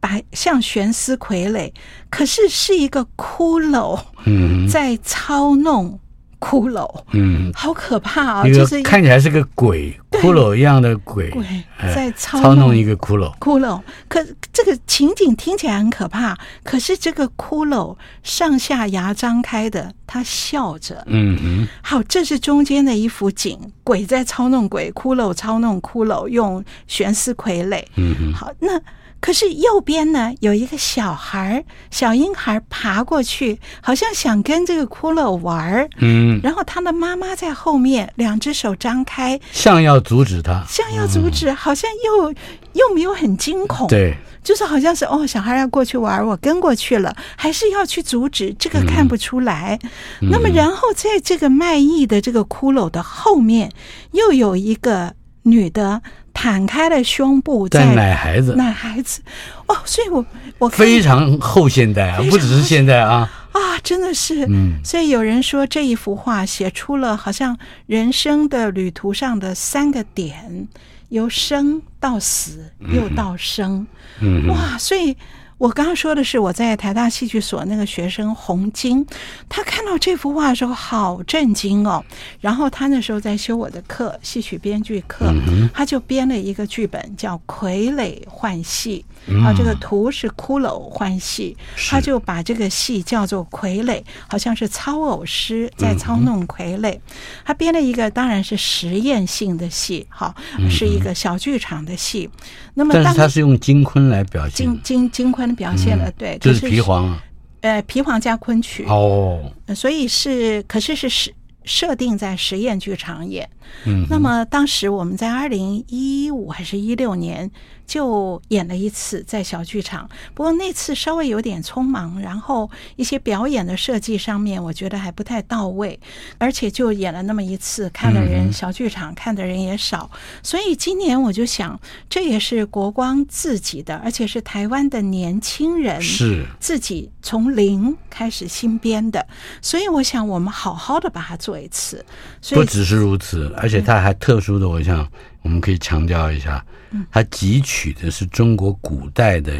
[0.00, 1.72] 白像悬丝傀儡，
[2.10, 6.00] 可是是一个骷髅，嗯，在操弄。
[6.42, 8.44] 骷髅，嗯，好可怕啊！
[8.44, 11.46] 就是看起来是个鬼，骷髅一样的鬼，鬼
[11.94, 13.32] 在操操弄一个骷髅。
[13.38, 14.20] 骷髅，可
[14.52, 16.36] 这个情景听起来很可怕。
[16.64, 21.04] 可是这个骷髅上下牙张开的，他笑着。
[21.06, 21.68] 嗯嗯。
[21.80, 27.84] 好，这是中间的一幅景，鬼在操弄鬼，骷髅操弄骷髅，用悬丝傀儡。
[27.94, 28.34] 嗯嗯。
[28.34, 28.80] 好，那。
[29.22, 35.88] 可是右边呢，有一个小孩，小婴孩爬过去，好像想跟这个骷髅玩儿。
[35.98, 42.30] 嗯，然后他的妈妈在后面，两只手张开，像要阻止他，像要阻止，好像又
[42.72, 43.86] 又没有很惊恐。
[43.86, 48.52] 对，就是好像是哦，小孩要过去玩，我跟过去了，还是要去阻止？
[48.58, 49.78] 这个看不出来。
[50.20, 53.70] 那么，然后在这个卖艺的这个骷髅的后面，
[54.10, 56.02] 又有一个女的。
[56.32, 59.20] 摊开了胸部在，在奶孩子，奶孩子
[59.66, 60.24] 哦，所以我
[60.58, 63.30] 我非常后现代啊，不只是现代啊。
[63.52, 70.68] 啊，真的是，嗯，所以有人说这一幅画写出了好像人生的旅途上的三个点，
[71.10, 73.86] 由生到死又到生，
[74.20, 75.16] 嗯，哇，所以。
[75.62, 79.06] 我刚刚说的是我在台大戏剧所那个学生洪金，
[79.48, 82.04] 他看到这幅画的时候好震惊哦。
[82.40, 85.32] 然后他那时候在修我的课，戏曲编剧课，
[85.72, 89.04] 他就编了一个剧本叫《傀儡换戏》，
[89.44, 91.56] 啊，这个图是骷髅换戏，
[91.88, 96.98] 他就把这个戏叫做傀儡，好像是操偶师在操弄傀儡。
[97.44, 100.34] 他编了一个当然是实验性的戏，好，
[100.68, 102.28] 是一个小剧场的戏。
[102.74, 105.52] 那么，但是他是用金昆来表现，金金金昆。
[105.52, 107.14] 表现了对，就是皮黄，
[107.60, 111.30] 呃，皮黄加昆曲哦，所以是，可是是设
[111.64, 113.48] 设定在实验剧场演。
[113.86, 117.50] 嗯，那么当时我们在二零一五还是一六年
[117.86, 125.98] 就演了一次在小剧场，不过那次稍微有点匆忙，然后一些表演的设计上面我觉得还不太到位，
[126.38, 130.10] 而且就演了那么一次，看的人小剧场看的人也少，
[130.42, 136.44] 所以今年我就想，这也是国光自己的，而且是台湾的年轻人是。
[136.58, 139.26] 自己从零开始新编的，
[139.62, 142.04] 所以我想我们好好的把它做一次，
[142.40, 143.52] 所以不只是如此。
[143.56, 145.06] 而且它还特殊的，我想
[145.42, 146.64] 我们可以强调一下，
[147.10, 149.52] 它汲取的是中国古代的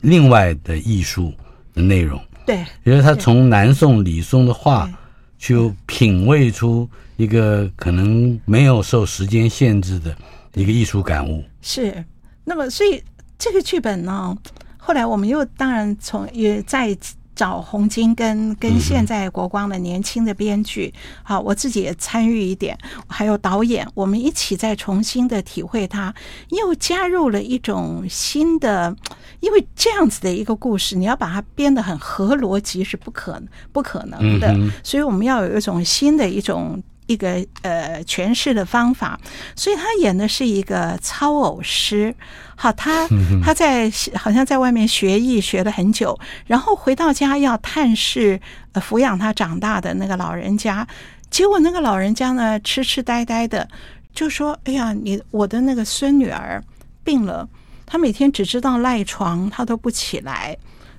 [0.00, 1.32] 另外的艺术
[1.72, 2.20] 的内容。
[2.46, 4.90] 对，因为他从南宋李松的画，
[5.38, 5.54] 去
[5.86, 10.14] 品味出一个可能没有受时间限制的
[10.54, 11.42] 一个艺术感悟。
[11.62, 12.04] 是，
[12.44, 13.02] 那么所以
[13.38, 14.36] 这个剧本呢，
[14.76, 16.96] 后来我们又当然从也在。
[17.34, 20.92] 找洪金跟跟现在国光的年轻的编剧，
[21.22, 26.14] 好，我自己也参与一点，还有导演，我们一起再重新的体会它，
[26.50, 28.96] 又加入了一种新的，
[29.40, 33.42] 因为这样子的一个故事，你要把它编得很合逻辑是不可
[33.72, 36.82] 不可能的，所以我们要有一种新的一种。
[37.06, 39.18] 一个呃诠释的方法，
[39.54, 42.14] 所以他演的是一个操偶师。
[42.56, 43.06] 好，他
[43.42, 48.40] 他在好像在外面学艺学了很久，然后回到家要探视
[48.72, 50.86] 呃抚养他长大的那个老人家，
[51.30, 53.68] 结果那个老人家呢痴痴呆呆的，
[54.14, 56.62] 就说：“哎呀，你我的那个孙女儿
[57.02, 57.48] 病了，
[57.84, 60.56] 她每天只知道赖床，她都不起来。”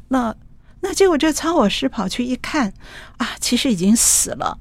[0.09, 0.35] 那
[0.81, 2.71] 那结果这操偶师跑去一看
[3.17, 4.59] 啊，其实已经死了。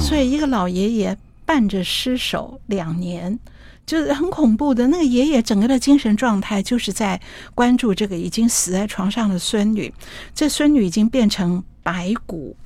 [0.00, 3.38] 所以一个老爷爷伴着尸首两年。
[3.86, 7.20] 就是很恐怖的，那个爷爷整个的精神状态就是在
[7.54, 9.94] 关注这个已经死在床上的孙女，
[10.34, 12.56] 这孙女已经变成白骨。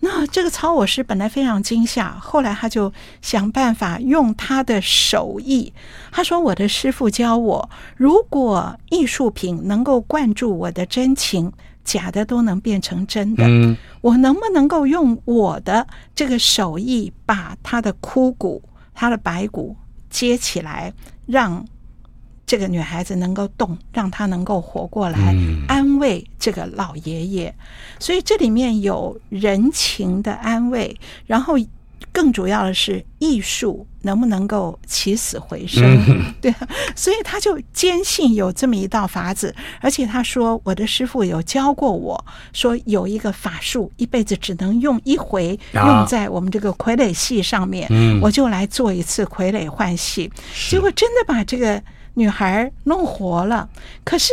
[0.00, 5.70] 那这个操我师本来非常惊吓，后来他就想办法用他的手艺。
[6.10, 11.52] 他说：“我的师傅教我，如果艺术品能够灌注我的真情，
[11.84, 13.44] 假的都能变成真的。
[14.00, 18.62] 我能不能够用我的这个手艺，把他的枯骨、
[18.94, 19.76] 他的白骨？”
[20.10, 20.92] 接起来，
[21.26, 21.64] 让
[22.44, 25.36] 这个女孩子能够动，让她能够活过来，
[25.68, 27.54] 安慰这个老爷爷。
[27.98, 31.56] 所以这里面有人情的安慰，然后。
[32.12, 35.82] 更主要的是艺术能不能够起死回生？
[36.40, 36.52] 对，
[36.96, 47.88] 所以他就坚信有这么一道法子，而且他说：“我的师傅有教过我，说有一个法术，一辈子只能用一回，用在我们这个傀儡戏上面。
[48.20, 50.30] 我就来做一次傀儡换戏，
[50.68, 51.82] 结果真的把这个
[52.14, 53.68] 女孩弄活了。
[54.04, 54.32] 可是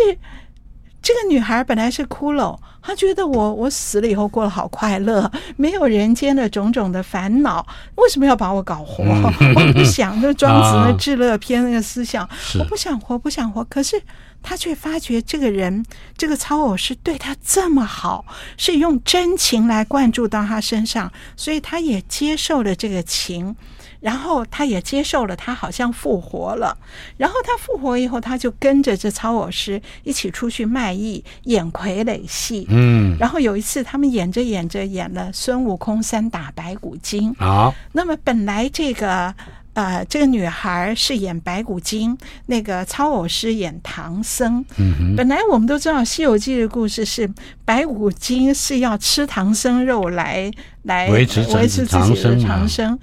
[1.08, 7.65] 这个女孩本来是骷髅。”她觉得我我死了以后过得好快乐，没有人间的种种的烦恼，
[7.96, 9.04] 为什么要把我搞活？
[9.04, 12.28] 我不想，就庄子那《至乐篇》那个思想，
[12.60, 13.63] 我不想活，不想活。
[13.65, 14.02] 可是
[14.43, 15.86] 她却发觉这个人，
[16.17, 18.26] 这个超偶是对她这么好，
[18.58, 23.56] 是用真情来灌注到她身上，所以她也接受了这个情。
[23.99, 26.77] 然后他也接受了，他好像复活了。
[27.17, 32.65] 然后他复活以后，他就跟着这操偶师一起出去卖艺，演傀儡戏。
[32.69, 33.17] 嗯。
[33.19, 37.33] 然后有一次，他们演着演着演了孙悟空三打白骨精。
[37.39, 37.73] 啊。
[37.93, 39.33] 那么本来这个
[39.73, 44.63] 呃，这个女孩是演白骨精，那个操偶师演唐僧。
[44.77, 45.15] 嗯。
[45.15, 47.29] 本来我们都知道《西游记》的故事是
[47.65, 50.51] 白骨精是要吃唐僧肉来
[50.83, 52.97] 来维持维持自己的长生。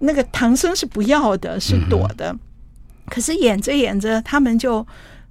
[0.00, 2.30] 那个唐僧是不要的，是躲的。
[2.32, 2.38] 嗯、
[3.06, 4.86] 可是演着演着，他们就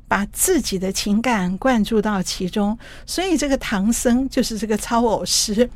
[0.08, 5.70] 把自己的情感灌注到其中，所以这个唐僧就是这个超偶师，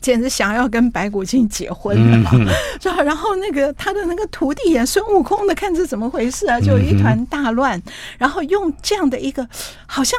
[0.00, 2.30] 简直想要跟白骨精结婚了，
[2.80, 2.96] 是吧？
[2.98, 6.60] 嗯、然后那个他的那个徒弟演孙悟空的，看这怎么回事啊？
[6.60, 7.82] 就一团大乱，嗯、
[8.18, 9.48] 然后用这样的一个
[9.86, 10.18] 好像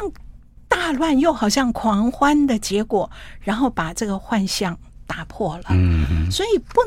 [0.68, 5.64] 大乱又好像狂欢的结果，然后把这个幻象打破了。
[5.70, 6.80] 嗯、所以不。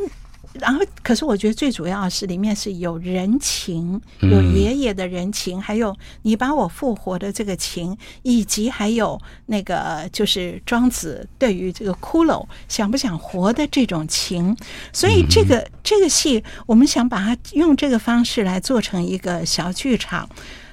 [0.53, 14.55] 然后，可是我觉得最主要的是里面是有人情，有爷爷的人情，还有你把我复活的这个情，以及还有那个就是庄子对于这个骷髅想不想活的这种情。
[14.91, 20.29] 所以这个这个戏，我们想把它用这个方式来做成一个小剧场。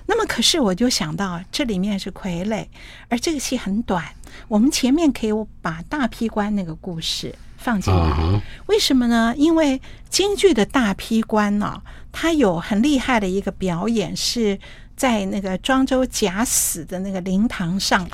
[0.06, 2.66] 那么，可是我就想到这里面是傀儡，
[3.08, 4.04] 而这个戏很短，
[4.48, 5.30] 我们前面可以
[5.62, 7.34] 把大批官那个故事。
[7.60, 9.34] 放进来，为什么呢？
[9.36, 14.58] 因为京剧的大批官呢，他有很厉害的一个表演，是
[15.00, 18.06] 在那个庄周假死的那个灵堂上，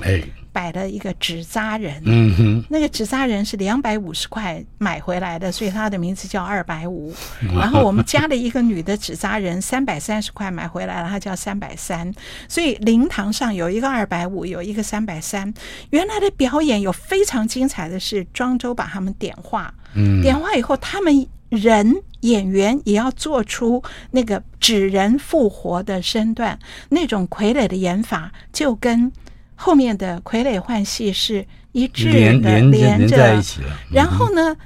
[0.53, 2.01] 摆了一个纸扎人。
[2.05, 7.13] 嗯哼，那个纸扎人是两百五十块买回来的，所以他的名字叫二百五。
[7.41, 12.15] 然后我们加了一个女的纸扎人，三百三十块买回来了，她叫三百三。
[12.49, 15.53] 所以灵堂上有一个二百五，有一个三百三。
[15.91, 19.75] 原来的表演有非常精彩的是，庄周把他们点化。
[19.95, 29.11] 嗯，点化以后，他们人演员也要做出那个纸人复活的身段，那种傀儡的演法，就跟
[29.55, 33.17] 后面的傀儡换戏是一致的，连着。
[33.17, 33.69] 在一起了。
[33.93, 34.57] 然后呢，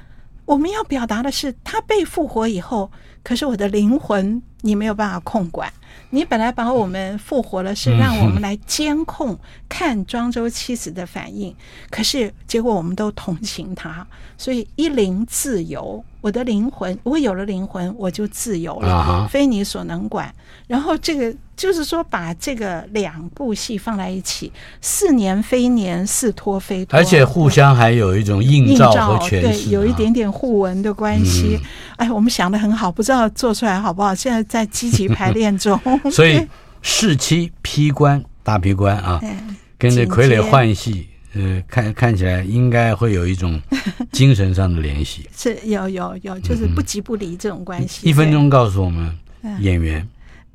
[0.46, 2.90] 我们要表达的是，他被复活以后，
[3.22, 5.72] 可是我的灵魂你没有办法控管。
[6.10, 11.54] 你本来把我们复活了，是让我们来监控看庄周妻子的反应，
[11.88, 14.06] 可是结果我们都同情他，
[14.36, 16.04] 所以一灵自由。
[16.20, 20.30] 我的灵魂，我有了灵魂，我就自由了，非你所能管。
[20.66, 24.52] 然后这个就是说，把这个两部戏放在一起，
[24.82, 31.58] 似年非年，似托非托，而且互相还有一种映照和诠释，对，有一点点互文的关系。
[31.96, 34.14] 哎，我们想的很好，不知道做出来好不好？
[34.14, 35.78] 现在在积极排练中。
[36.10, 36.44] 所以，
[36.82, 39.20] 试期批官大批官啊，
[39.78, 43.62] 跟着傀儡换戏，呃，看看起来应该会有一种
[44.10, 48.00] 精神上的联系，是有有有，就是不急不离这种关系。
[48.04, 49.16] 嗯、一分钟告诉我们
[49.60, 50.06] 演员。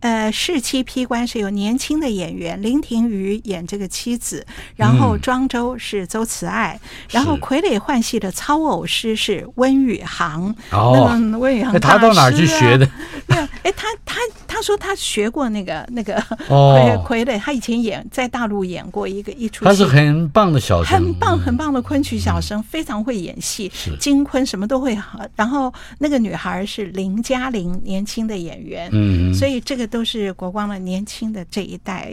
[0.05, 4.45] 呃，世妻批官是有年轻的演员林庭瑜演这个妻子，
[4.75, 10.55] 然后庄周是周慈爱，嗯、然后傀儡换戏的操偶师是温宇航。
[10.69, 12.87] 哦，温宇航、啊，他到哪儿去学的？
[13.25, 14.21] 没有，哎，他他
[14.55, 16.13] 他说他学过那个那个
[16.47, 24.97] 傀傀儡，他以前演在大陆演过一个一出戏，他是很棒的小生，很棒很棒的昆曲小生，嗯、非常会演戏，金昆什么都会。
[25.35, 29.85] 然后那个女孩是林嘉玲，年轻的演员，嗯，所以这个。
[29.95, 32.11] 都是国光的年轻的这一代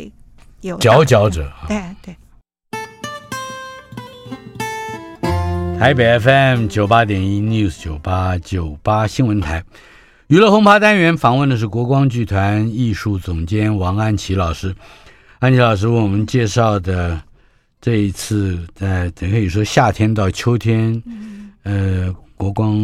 [0.61, 2.15] 有佼佼者，对对。
[5.81, 9.65] 台北 FM 九八点一 News 九八九八新闻台，
[10.29, 14.75] 娱乐轰趴单元访问的是国光剧团艺术总监王安琪老师。
[15.41, 17.21] 安琪老师为我们介绍的
[17.81, 21.03] 这一次，在可以说夏天到秋天，
[21.65, 22.79] 呃，国光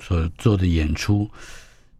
[0.00, 1.28] 所做的演出。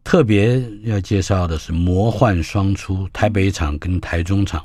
[0.05, 4.65] 特别要介绍的是魔幻双出，台北场跟台中场。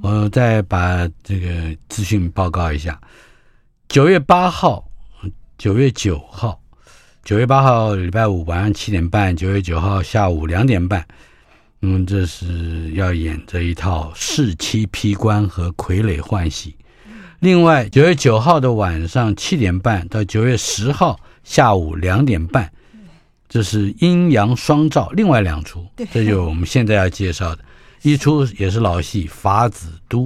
[0.00, 2.98] 我再把这个资讯报告一下：
[3.86, 4.82] 九月八号、
[5.58, 6.58] 九月九号，
[7.24, 11.06] 九月八号礼拜五晚上七点半，九月九号下午两点半。
[11.80, 16.74] 嗯，这是要演这一套试妻披官和傀儡换戏。
[17.38, 22.68] 另外，九月九号的晚上七点半到九月十号下午两点半。
[23.48, 27.62] 这是阴阳双照，另外两出，这就是我们现在要介绍的，
[28.02, 30.24] 一出也是老戏《法子都》，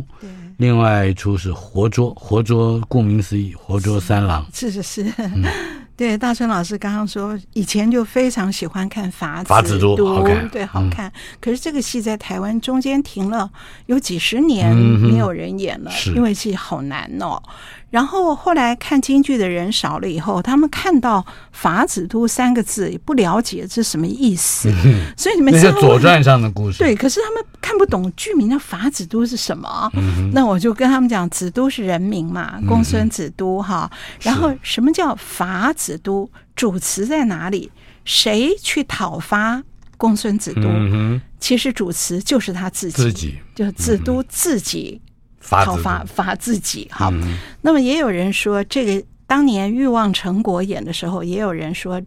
[0.57, 4.47] 另外一出是活捉《活捉》，《活捉》顾名思义，《活捉三郎》。
[4.59, 5.12] 是是是。
[5.18, 5.44] 嗯
[5.97, 11.09] 对，大春老师刚刚说，以前就非常喜欢看法子《法子都》，好看，对，好看。
[11.09, 13.51] 嗯、可是这个戏在台湾中间停了
[13.86, 17.42] 有几十年，没有人演了，嗯、因为戏好难哦。
[17.88, 26.78] 然后后来看京剧的人少了以后，他们看到“法子都”三个字也不了解这是什么意思，嗯、 所以你们那是《左传》上的故事。
[26.78, 29.90] 对，可是他们看不懂剧名的“法子都”是什么。
[29.94, 33.90] 嗯、那我就跟他们讲，子都是人名嘛，公孙子都哈。
[33.92, 35.86] 嗯、然后什么叫法子？
[35.87, 37.70] 子都主词在哪里？
[38.05, 39.62] 谁去讨伐
[39.97, 40.62] 公孙子都？
[40.62, 45.01] 嗯、其实主词就是他自己，自己就子都自己
[45.41, 46.89] 讨伐伐自己。
[46.91, 52.01] 好，嗯、那么也有人说，这个当年欲望成果演的时候，也有人说，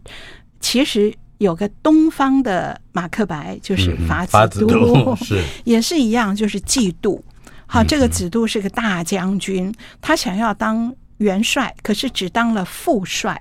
[0.58, 7.20] 其实有个东方的马克白，就是伐子都，嗯、 是也是一样，就是嫉妒。
[7.66, 13.40] 好，这个子都是个大将军，他想要当元帅，可是只当了副帅。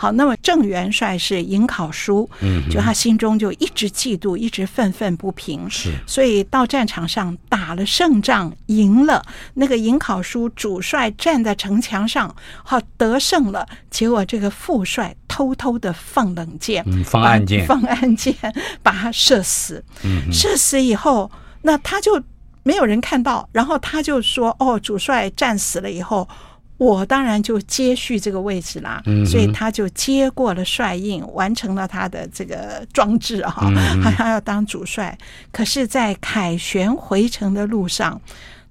[0.00, 9.22] 好，那么郑元帅是颍考叔，嗯，就他心中就一直嫉妒，一直愤愤不平，是，所以到战场上打了胜仗，赢了，
[9.52, 12.34] 那个颍考叔主帅站在城墙上，
[12.64, 18.34] 好得胜了，结果这个副帅偷偷的放冷箭，嗯，放暗箭，放暗箭
[18.82, 21.30] 把他射死，嗯，射死以后，
[21.60, 22.18] 那他就
[22.62, 26.26] 没有人看到，然后他就说，哦，主帅战死了以后。
[26.80, 35.16] 我当然就接续这个位置啦，嗯、所以他就接过了帅印，完成了他的这个装置哈，嗯、哼 他要当主帅。
[35.52, 38.18] 可是，在凯旋回城的路上。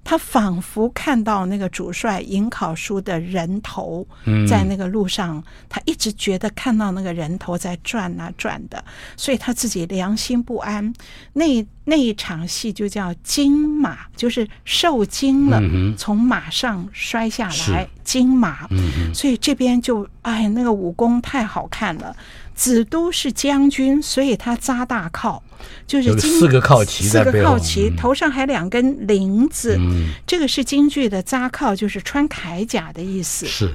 [0.02, 4.06] 他仿佛看到那个主帅颍考叔的人头，
[4.48, 8.84] 在那个路上，嗯、他一直觉得看到那个人头在转啊转的，
[9.16, 10.92] 所以他自己良心不安。
[11.34, 15.60] 那那一场戏就叫惊马，就是受惊了，
[15.96, 18.68] 从马上摔下来，惊马。
[19.14, 22.16] 所以这边就哎，那个武功太好看了。
[22.54, 25.42] 子都是将军，所以他扎大靠，
[25.86, 29.76] 就是四个靠旗，四个靠旗，头上还两根铃子。
[29.78, 33.46] 嗯、这个是京剧的扎靠，就是穿铠甲的意思。
[33.46, 33.74] 是，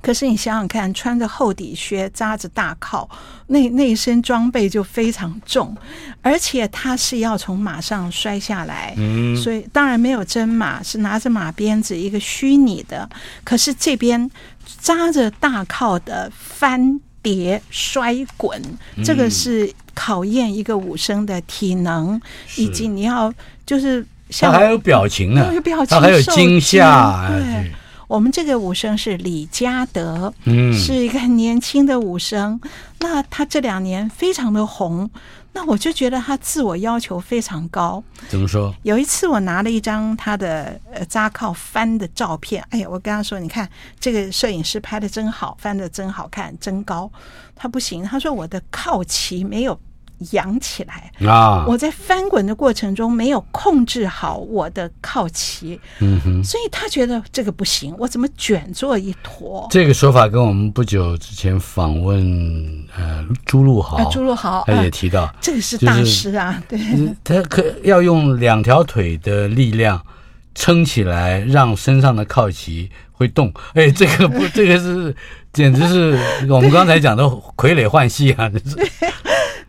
[0.00, 3.08] 可是你想想看，穿着厚底靴，扎着大靠，
[3.48, 5.76] 那那一身装备就非常重，
[6.22, 13.08] 而且他是要从马上摔下来，嗯、所以当然没有真马，是拿着马鞭子，一个虚拟的。
[13.42, 14.30] 可是这边
[14.80, 17.00] 扎着大靠的翻。
[17.24, 18.62] 跌摔滚，
[19.02, 22.20] 这个是考验一个武生的体能，
[22.56, 23.32] 以及你要
[23.64, 27.26] 就是像他还有表情呢，有表情，他还有惊吓。
[27.28, 27.72] 对，
[28.06, 32.60] 我们这个武生是李嘉德，嗯，是一个很年轻的武生，
[33.00, 35.10] 那他这两年非常的红。
[35.54, 38.02] 那我就觉得他自我要求非常高。
[38.28, 38.74] 怎么说？
[38.82, 43.66] 有一次我拿了一张他的呃扎靠翻的照片，哎呀，我跟他说：“你看
[44.00, 47.10] 这个摄影师拍的真好，翻的真好看，真高。”
[47.54, 49.78] 他不行，他说我的靠旗没有
[50.30, 51.64] 扬起来啊！
[51.66, 59.66] 我在翻滚的过程中没有控制好我的靠鳍，嗯哼，所以他觉得这个不行，我怎么卷作一坨？
[59.70, 66.78] 这个说法跟我们不久之前访问呃朱露豪，朱露豪他也提到，这个是大师啊，对，
[67.22, 70.00] 他可要用两条腿的力量
[70.54, 73.52] 撑起来，让身上的靠鳍会动。
[73.74, 75.14] 哎，这个不，这个是
[75.52, 77.24] 简直是我们刚才讲的
[77.56, 78.50] 傀儡换戏啊！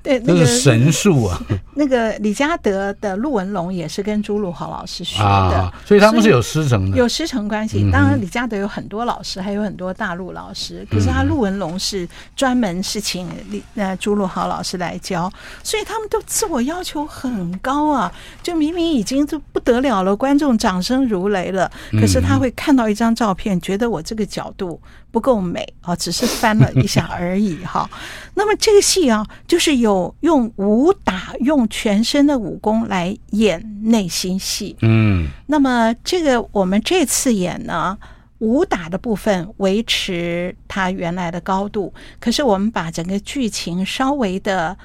[0.05, 1.41] 对，那个是神术啊！
[1.73, 7.89] 那个李嘉德的陆文龙也是跟朱露豪老师学的，啊、所以他们是有师承的，有师承关系。
[7.91, 15.29] 当然，李嘉德有很多老师，还有很多大陆老师，嗯、可是他陆文龙是专门是请李呃朱露豪老师来教，
[15.63, 18.13] 所以他们都自我要求很高啊！
[18.43, 24.79] 就明明已经就不得了了，观众掌声如雷了，可是他会看到一张照片，觉得我这个角度
[25.15, 27.89] 不够美啊，只是翻了一下 而已哈。
[28.33, 30.13] 那么这个戏啊，就是有。
[30.19, 34.75] 用武打，用全身的武功来演内心戏。
[34.81, 37.97] 嗯，那么这个我们这次演呢，
[38.39, 44.77] 武打的部分维持它原来的高度，可是我们把整个剧情稍微的。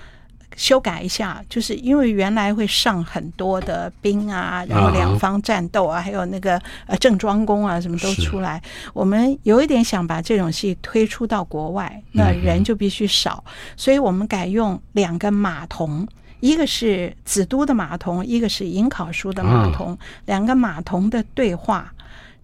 [0.61, 8.62] 修改一下，就是因为原来会上很多的兵啊，然后两方战斗啊，还有那个呃郑庄公啊，什么都出来。
[8.92, 13.42] 我们有一点想把这种戏推出到国外，那人就必须少，
[13.74, 16.06] 所以我们改用两个马童，
[16.40, 19.96] 一个是子都的马童，一个是颍考叔的马童，
[20.26, 21.90] 两个马童的对话。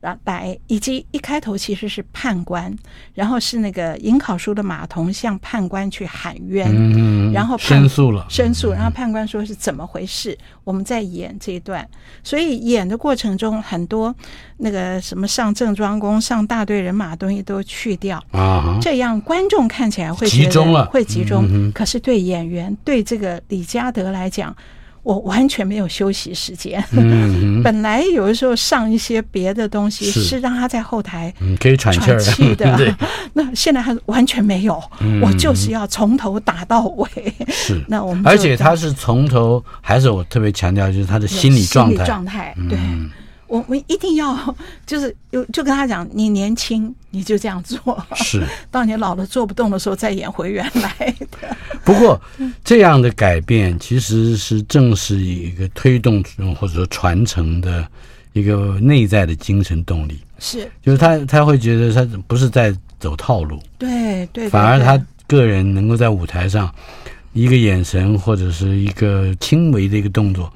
[0.01, 2.73] 来，以及一开头其实是判官，
[3.15, 10.33] 然后是那个颍考书的马童向判官去喊冤，嗯、然后申诉了，申诉，然后判官说是怎么回事？
[10.33, 11.89] 嗯、我们在演这一段，
[12.23, 14.15] 所以演的过程中很多
[14.59, 18.23] 那个什么上正装工、上大队人马东西都去掉。
[18.31, 24.55] 啊，这样观众看起来会集中了，会集中，嗯、可是对演员对这个李嘉德来讲。
[25.07, 26.83] 我完全没有休息时间。
[26.91, 32.97] 嗯，本来有的时候上一些别的东西是让他在后台可以喘气的，
[33.33, 34.83] 那现在他完全没有。
[35.23, 37.09] 我就是要从头打到尾。
[37.49, 42.05] 是， 那我们而且他是从头，还是我特别强调，就是他的心理状态。
[42.05, 42.77] 状态对。
[43.47, 51.57] 我们一定要 就是有就跟他讲，你年轻你就这样做，是 到你老了做不动的时候再演回原来的。
[51.85, 52.21] 不过
[52.65, 56.23] 这样的改变其实是正是一个推动
[56.59, 57.87] 或者说传承的
[58.33, 60.21] 一个内在的精神动力。
[60.39, 66.73] 是，就是他他会觉得他不是在走套路，对对，对，反而他个人能够在舞台上
[67.33, 70.53] 一个眼神或者是一个轻微的一个动作，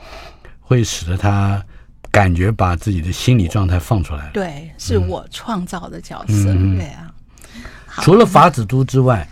[0.61, 1.63] 会使得他。
[2.11, 7.13] 感觉把自己的心理状态放出来，对，是我创造的角色，嗯、对啊。
[8.03, 9.29] 除了法子都之外，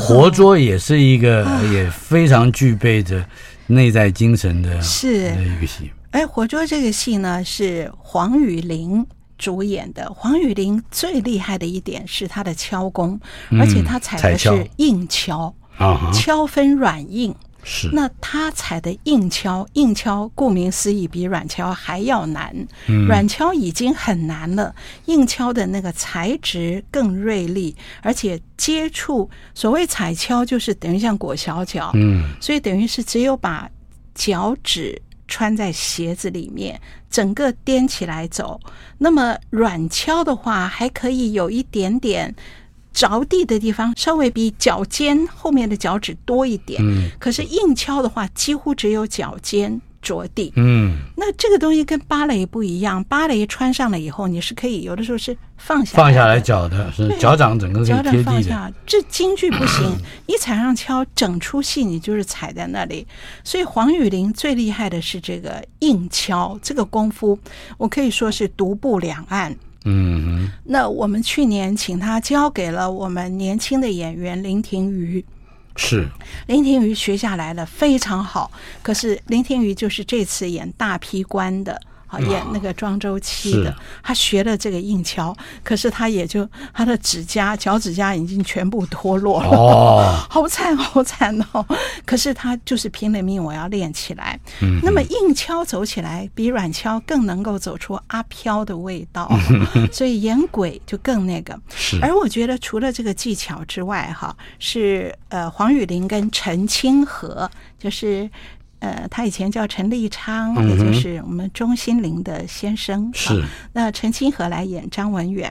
[0.00, 3.24] 活捉也是一个也非常具备着
[3.66, 5.90] 内在精神的，是一个戏。
[6.12, 9.04] 哎，活捉这个戏呢是黄雨玲
[9.36, 10.10] 主演的。
[10.14, 13.20] 黄雨玲最厉害的一点是她的敲功，
[13.50, 17.34] 嗯、而且她踩的是硬敲，啊，敲分软硬。
[17.64, 22.54] 是，那他踩的硬敲，硬敲顾名思义比软敲还要难。
[22.86, 24.74] 嗯，软敲已经很难了，
[25.06, 33.68] 硬敲的那个材质更锐利，而且接触所谓踩敲就是等于像裹小脚，嗯，所以等于是只有把
[34.14, 38.60] 脚趾穿在鞋子里面，整个踮起来走。
[38.98, 42.34] 那么软敲的话，还可以有一点点。
[42.94, 57.84] 着地的地方稍微比脚尖后面的脚趾多一点，嗯，可是硬敲的话，几乎只有脚尖着地，嗯，那这个东西跟芭蕾不一样，芭蕾穿上了以后，你是可以有的时候是放下放下来脚的，是脚掌整个。
[57.84, 63.06] 脚掌放下，这京剧不行， 你踩上敲，整出戏你就是踩在那里。
[63.42, 67.36] 所以黄雨玲最厉害的是这个硬敲，这个功夫
[67.76, 69.56] 我可以说是独步两岸。
[69.84, 75.24] 嗯，那我们去年请他交给了我们年轻的演员林庭瑜，
[75.76, 76.08] 是
[76.46, 78.50] 林庭瑜学下来了，非常好。
[78.82, 81.80] 可是林庭瑜就是这次演大批官的。
[82.20, 91.64] 演那个庄周期的，他学了这个硬敲，可是他也就他的指甲、脚趾甲已经全部脱落了，哦， 好惨好惨哦！
[92.04, 94.38] 可是他就是拼了命，我要练起来。
[94.60, 99.30] 嗯，那么硬敲走起来比软敲更能够走出阿飘的味道，
[99.92, 101.58] 所以演鬼就更那个。
[101.74, 108.30] 是，而我觉得除了这个技巧之外，哈，是呃黄雨玲跟陈清河就是。
[108.84, 113.08] 呃，他以前叫陈立昌，也就是我们钟心凌的先生。
[113.08, 115.50] 嗯、是，那陈清河来演张文远，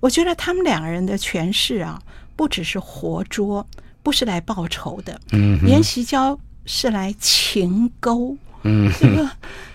[0.00, 2.00] 我觉得他们两个人的诠释啊，
[2.36, 3.66] 不只是活捉，
[4.02, 5.20] 不是来报仇的。
[5.32, 9.28] 嗯，严锡娇是来情勾，嗯，这个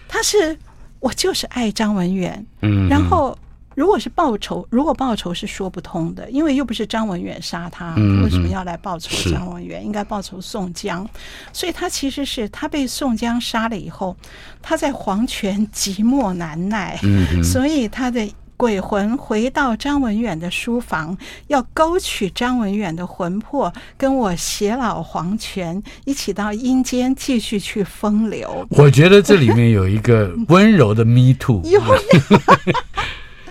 [0.08, 0.58] 他是
[1.00, 3.38] 我就是爱张文远，嗯，然后。
[3.76, 9.30] 如果是报仇，如果报仇是说不通的，因为又不是张文远杀他，嗯、为什么要来报仇？
[9.30, 11.08] 张文远应该报仇宋江，
[11.54, 14.16] 所以他其实是他被宋江杀了以后，
[14.62, 21.18] 他在黄泉寂寞难耐，嗯、所以他的鬼魂回到张文远的书房，
[21.48, 28.66] 要勾取张文远的魂魄，跟我偕老黄泉，一起到阴间继续去风流。
[28.70, 31.62] 我觉得这里面有一个温柔的 me too。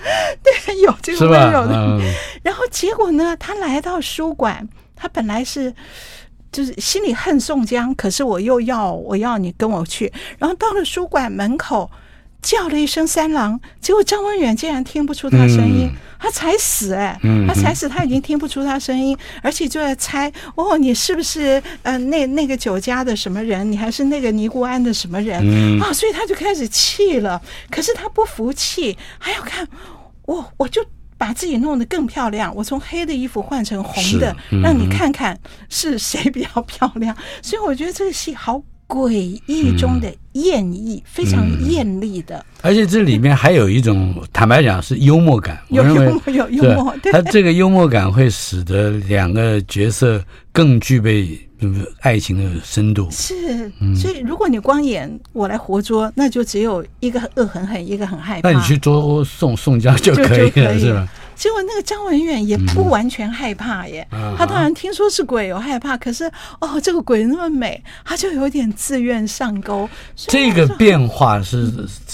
[0.04, 0.40] 有。
[0.42, 1.74] 对，有这个温柔的。
[1.74, 2.00] 嗯、
[2.42, 3.36] 然后结果呢？
[3.38, 5.72] 他来到书馆，他本来是
[6.52, 10.12] 就是心里恨宋江，可是我又要我要你跟我去。
[10.38, 11.90] 然后到了书馆门口，
[12.42, 23.70] 叫了一声三郎，结果张文远竟然听不出他声音，嗯、他才死哎，嗯、他才死，他已经听不出他声音，而且就在猜哦，你是不是呃那那个酒家的什么人？
[23.70, 25.92] 你还是那个尼姑庵的什么人、嗯、啊？
[25.92, 27.40] 所以他就开始气了，
[27.70, 29.66] 可是他不服气，还要看。
[30.26, 30.84] 我我就
[31.16, 37.16] 把自己弄得更漂亮，我从黑的衣服换成红的，嗯、让你看看是谁比较漂亮。
[37.42, 42.44] 所以我觉得这个戏好诡异中的艳异，嗯、非常艳丽的。
[42.62, 45.58] 而且这里面还有一种，坦白讲是幽默感。
[45.70, 46.94] 有幽默，有幽默。
[47.02, 50.22] 对，他这个幽默感会使得两个角色
[50.52, 51.38] 更具备。
[52.00, 58.50] 爱情的深度是，所以如果你光演我来活捉，那就只有一个恶狠狠，一个很害怕。
[58.50, 61.08] 那你去捉宋宋江就可以了，是吧？
[61.34, 64.06] 结果那个张文远也不完全害怕耶，
[64.38, 66.30] 他当然听说是鬼有害怕，可是
[66.60, 69.88] 哦，这个鬼那么美，他就有点自愿上钩。
[70.16, 71.70] 这个变化是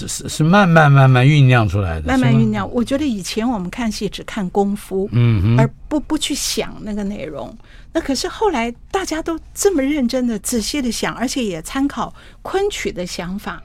[0.07, 2.69] 是是慢慢慢慢酝酿出来的，慢慢酝酿。
[2.71, 7.55] 我觉得以前我们看戏只看功夫，嗯，而不不去想那个内容。
[7.93, 13.61] 那可是后来大家都这么认真的、仔细的想，而且也参考昆曲的想法。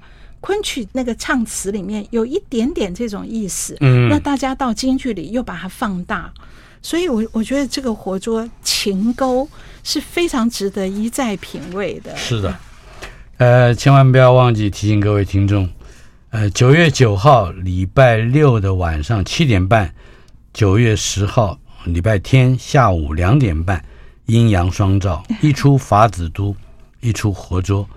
[0.47, 6.33] 昆曲那个唱词里面有一点点这种意思，嗯，那大家到京剧里又把它放大，
[6.81, 9.49] 所以我我觉得这个活捉情勾
[9.83, 12.17] 是非常值得一再品味的。
[12.17, 12.57] 是的，
[13.39, 15.69] 呃，千万不要忘记提醒各位听众，
[16.31, 19.93] 呃，九月九号礼拜六的晚上七点半，
[20.53, 23.85] 九月十号礼拜天下午两点半。
[24.27, 26.55] 阴阳双照，一出法子都，
[27.01, 27.89] 一出活捉，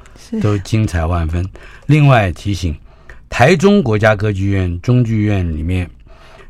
[0.42, 1.48] 都精彩万分。
[1.86, 2.76] 另外提醒，
[3.30, 5.90] 台中国家歌剧院中剧院里面，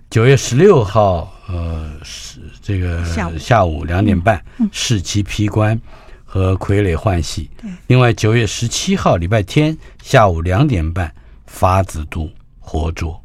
[0.10, 3.04] 九月十六号，呃，是这个
[3.40, 5.80] 下午两点半，士期批官
[6.26, 7.50] 和傀儡换戏。
[7.88, 11.14] 另外九月十七号礼拜天下午两点半，
[11.46, 13.22] 法子都活捉。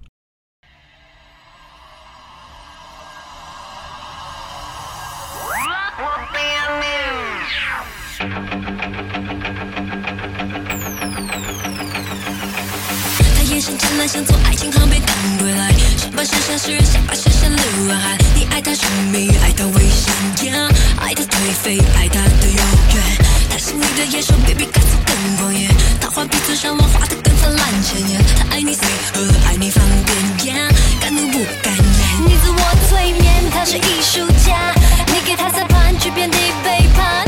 [14.06, 18.16] 想做爱情航班赶归来，上半身像诗人，下半身像流浪汉。
[18.36, 20.12] 你爱他神秘，爱他危险
[20.44, 23.02] ，yeah, 爱他颓废，爱他的遥远。
[23.48, 25.68] 他是你的野兽，baby，看似更狂野。
[26.00, 28.22] 他画鼻子上浪画得更灿烂鲜艳。
[28.36, 32.28] 他爱你随和，爱你方便，yeah, 敢怒不敢言。
[32.28, 34.74] 你自我催眠，他是艺术家。
[35.08, 37.23] 你给他撒盘，却遍地背叛。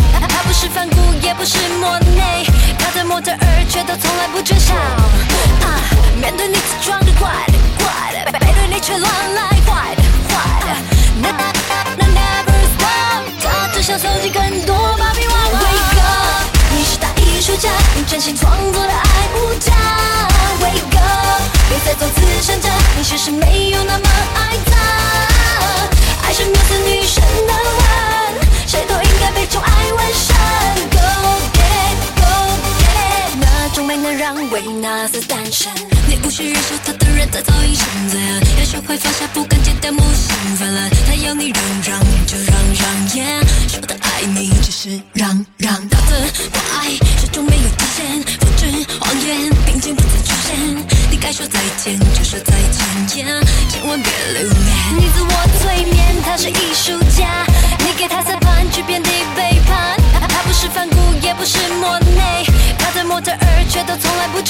[0.57, 2.43] 不是梵谷，也不是莫内，
[2.79, 4.75] 他的模特儿却都从来不缺少。
[4.75, 5.85] 啊
[6.19, 9.05] 面对你自装的怪的怪的，背对你却乱
[9.35, 10.03] 来坏的
[10.33, 10.35] 坏
[10.65, 10.69] 的。
[12.09, 15.61] never stop，他只想搜集更多芭比娃娃。
[15.61, 19.75] Wake up，你是大艺术家，你真心创作的爱无价。
[20.63, 24.73] Wake up，别再做慈善家，你其实没有那么爱他。
[26.27, 28.46] 爱是缪斯女神的吻，
[28.77, 30.37] 谁都应该被宠爱完善。
[30.91, 30.99] Go
[31.57, 32.29] get go
[32.83, 35.73] get 那种美能让维纳斯诞生。
[36.07, 38.41] 你无需忍受他的人，他早已成灾啊！
[38.59, 40.91] 要学会放下，不敢戒掉，母性泛滥。
[41.07, 42.87] 他要你让让就让让
[43.67, 45.75] 说的爱你只是让让。
[45.89, 46.29] 他的
[46.79, 50.55] 爱始终没有体现，复制谎言，并肩不再出现。
[51.11, 54.99] 你该说再见就说再见，yeah, 千万别留恋。
[54.99, 57.46] 你自我催眠，他是艺术家，
[57.87, 59.97] 你给他三盘，却遍地背叛。
[60.29, 62.45] 他不是梵谷，也不是莫内，
[62.77, 64.43] 他的模特儿却都从来不